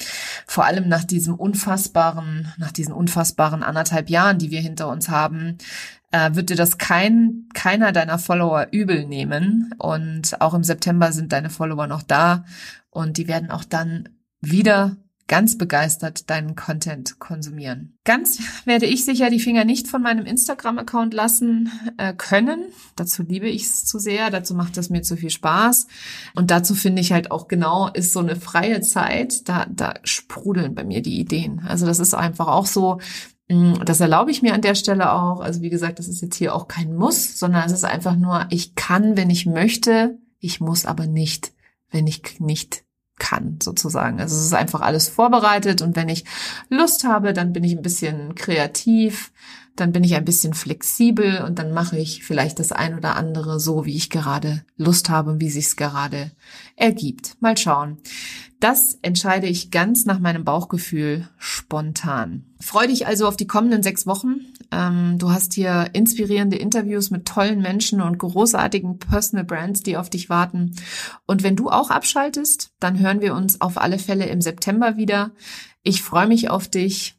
Vor 0.47 0.65
allem 0.65 0.89
nach 0.89 1.05
diesem 1.05 1.35
unfassbaren, 1.35 2.53
nach 2.59 2.73
diesen 2.73 2.93
unfassbaren 2.93 3.63
anderthalb 3.63 4.11
Jahren, 4.11 4.39
die 4.39 4.51
wir 4.51 4.61
hinter 4.61 4.89
uns 4.89 5.09
haben, 5.09 5.59
äh, 6.13 6.35
wird 6.35 6.51
dir 6.51 6.57
das 6.57 6.79
kein, 6.79 7.49
keiner 7.55 7.93
deiner 7.93 8.19
Follower 8.19 8.69
übel 8.71 9.07
nehmen. 9.07 9.75
Und 9.79 10.41
auch 10.41 10.55
im 10.55 10.65
September 10.65 11.13
sind 11.13 11.33
deine 11.33 11.51
Follower 11.51 11.87
noch 11.87 12.03
da 12.03 12.45
und 12.91 13.17
die 13.17 13.29
werden 13.29 13.51
auch 13.51 13.65
dann 13.65 14.09
wieder 14.41 14.97
ganz 15.31 15.57
begeistert 15.57 16.29
deinen 16.29 16.57
Content 16.57 17.21
konsumieren. 17.21 17.97
Ganz 18.03 18.41
werde 18.65 18.87
ich 18.87 19.05
sicher 19.05 19.31
die 19.31 19.39
Finger 19.39 19.65
nicht 19.65 19.87
von 19.87 20.03
meinem 20.03 20.27
Instagram-Account 20.27 21.15
lassen 21.15 21.71
äh, 21.99 22.13
können. 22.13 22.65
Dazu 22.97 23.23
liebe 23.23 23.49
ich 23.49 23.63
es 23.63 23.87
zu 23.87 24.01
sehr, 24.01 24.31
dazu 24.31 24.57
macht 24.57 24.77
es 24.77 24.91
mir 24.91 25.03
zu 25.03 25.17
viel 25.17 25.31
Spaß. 25.31 25.87
Und 26.35 26.51
dazu 26.51 26.75
finde 26.75 27.01
ich 27.01 27.13
halt 27.13 27.31
auch 27.31 27.47
genau, 27.47 27.89
ist 27.91 28.13
so 28.13 28.19
eine 28.19 28.35
freie 28.35 28.81
Zeit, 28.81 29.49
da, 29.49 29.67
da 29.71 29.95
sprudeln 30.03 30.75
bei 30.75 30.83
mir 30.83 31.01
die 31.01 31.21
Ideen. 31.21 31.61
Also 31.61 31.87
das 31.87 32.01
ist 32.01 32.13
einfach 32.15 32.49
auch 32.49 32.67
so, 32.67 32.99
mm, 33.49 33.85
das 33.85 34.01
erlaube 34.01 34.33
ich 34.33 34.43
mir 34.43 34.53
an 34.53 34.63
der 34.63 34.75
Stelle 34.75 35.13
auch. 35.13 35.39
Also 35.39 35.63
wie 35.63 35.71
gesagt, 35.71 36.01
das 36.01 36.09
ist 36.09 36.23
jetzt 36.23 36.35
hier 36.35 36.57
auch 36.57 36.67
kein 36.67 36.97
Muss, 36.97 37.39
sondern 37.39 37.65
es 37.65 37.73
ist 37.73 37.85
einfach 37.85 38.17
nur, 38.17 38.47
ich 38.51 38.75
kann, 38.75 39.17
wenn 39.17 39.31
ich 39.31 39.47
möchte, 39.47 40.19
ich 40.41 40.61
muss 40.61 40.87
aber 40.87 41.07
nicht, 41.07 41.53
wenn 41.89 42.09
ich 42.09 42.41
nicht 42.41 42.83
kann, 43.21 43.59
sozusagen. 43.63 44.21
Also 44.21 44.35
es 44.35 44.47
ist 44.47 44.55
einfach 44.55 44.81
alles 44.81 45.09
vorbereitet 45.09 45.83
und 45.83 45.95
wenn 45.95 46.09
ich 46.09 46.25
Lust 46.69 47.05
habe, 47.05 47.33
dann 47.33 47.53
bin 47.53 47.63
ich 47.63 47.77
ein 47.77 47.83
bisschen 47.83 48.35
kreativ, 48.35 49.31
dann 49.81 49.93
bin 49.93 50.05
ich 50.05 50.15
ein 50.15 50.25
bisschen 50.25 50.55
flexibel 50.55 51.43
und 51.43 51.59
dann 51.59 51.73
mache 51.73 51.99
ich 51.99 52.23
vielleicht 52.23 52.59
das 52.59 52.71
ein 52.73 52.95
oder 52.97 53.17
andere 53.17 53.59
so, 53.59 53.87
wie 53.87 53.97
ich 53.97 54.11
gerade 54.11 54.63
Lust 54.77 55.09
habe 55.09 55.31
und 55.31 55.41
wie 55.41 55.51
sich's 55.51 55.77
gerade 55.77 56.31
ergibt. 56.77 57.37
Mal 57.41 57.57
schauen. 57.57 57.99
Das 58.61 58.99
entscheide 59.01 59.47
ich 59.47 59.71
ganz 59.71 60.05
nach 60.05 60.19
meinem 60.19 60.45
Bauchgefühl 60.45 61.27
spontan. 61.39 62.45
Freu 62.61 62.87
dich 62.87 63.07
also 63.07 63.27
auf 63.27 63.39
die 63.39 63.47
kommenden 63.47 63.83
sechs 63.83 64.07
Wochen. 64.07 64.41
Ähm, 64.71 65.17
du 65.19 65.31
hast 65.31 65.55
hier 65.55 65.89
inspirierende 65.95 66.59
Interviews 66.59 67.11
mit 67.11 67.27
tollen 67.27 67.63
Menschen 67.63 68.03
und 68.03 68.19
großartigen 68.19 68.99
Personal 68.99 69.47
Brands, 69.47 69.83
die 69.83 69.97
auf 69.97 70.11
dich 70.11 70.29
warten. 70.29 70.77
Und 71.27 71.43
wenn 71.43 71.57
du 71.57 71.71
auch 71.71 71.89
abschaltest, 71.89 72.73
dann 72.81 72.99
hören 72.99 73.23
wir 73.23 73.35
uns 73.35 73.63
auf 73.63 73.79
alle 73.79 73.99
Fälle 73.99 74.27
im 74.27 74.43
September 74.43 74.99
wieder. 74.99 75.31
Ich 75.83 76.03
freue 76.03 76.27
mich 76.27 76.51
auf 76.51 76.69
dich, 76.69 77.19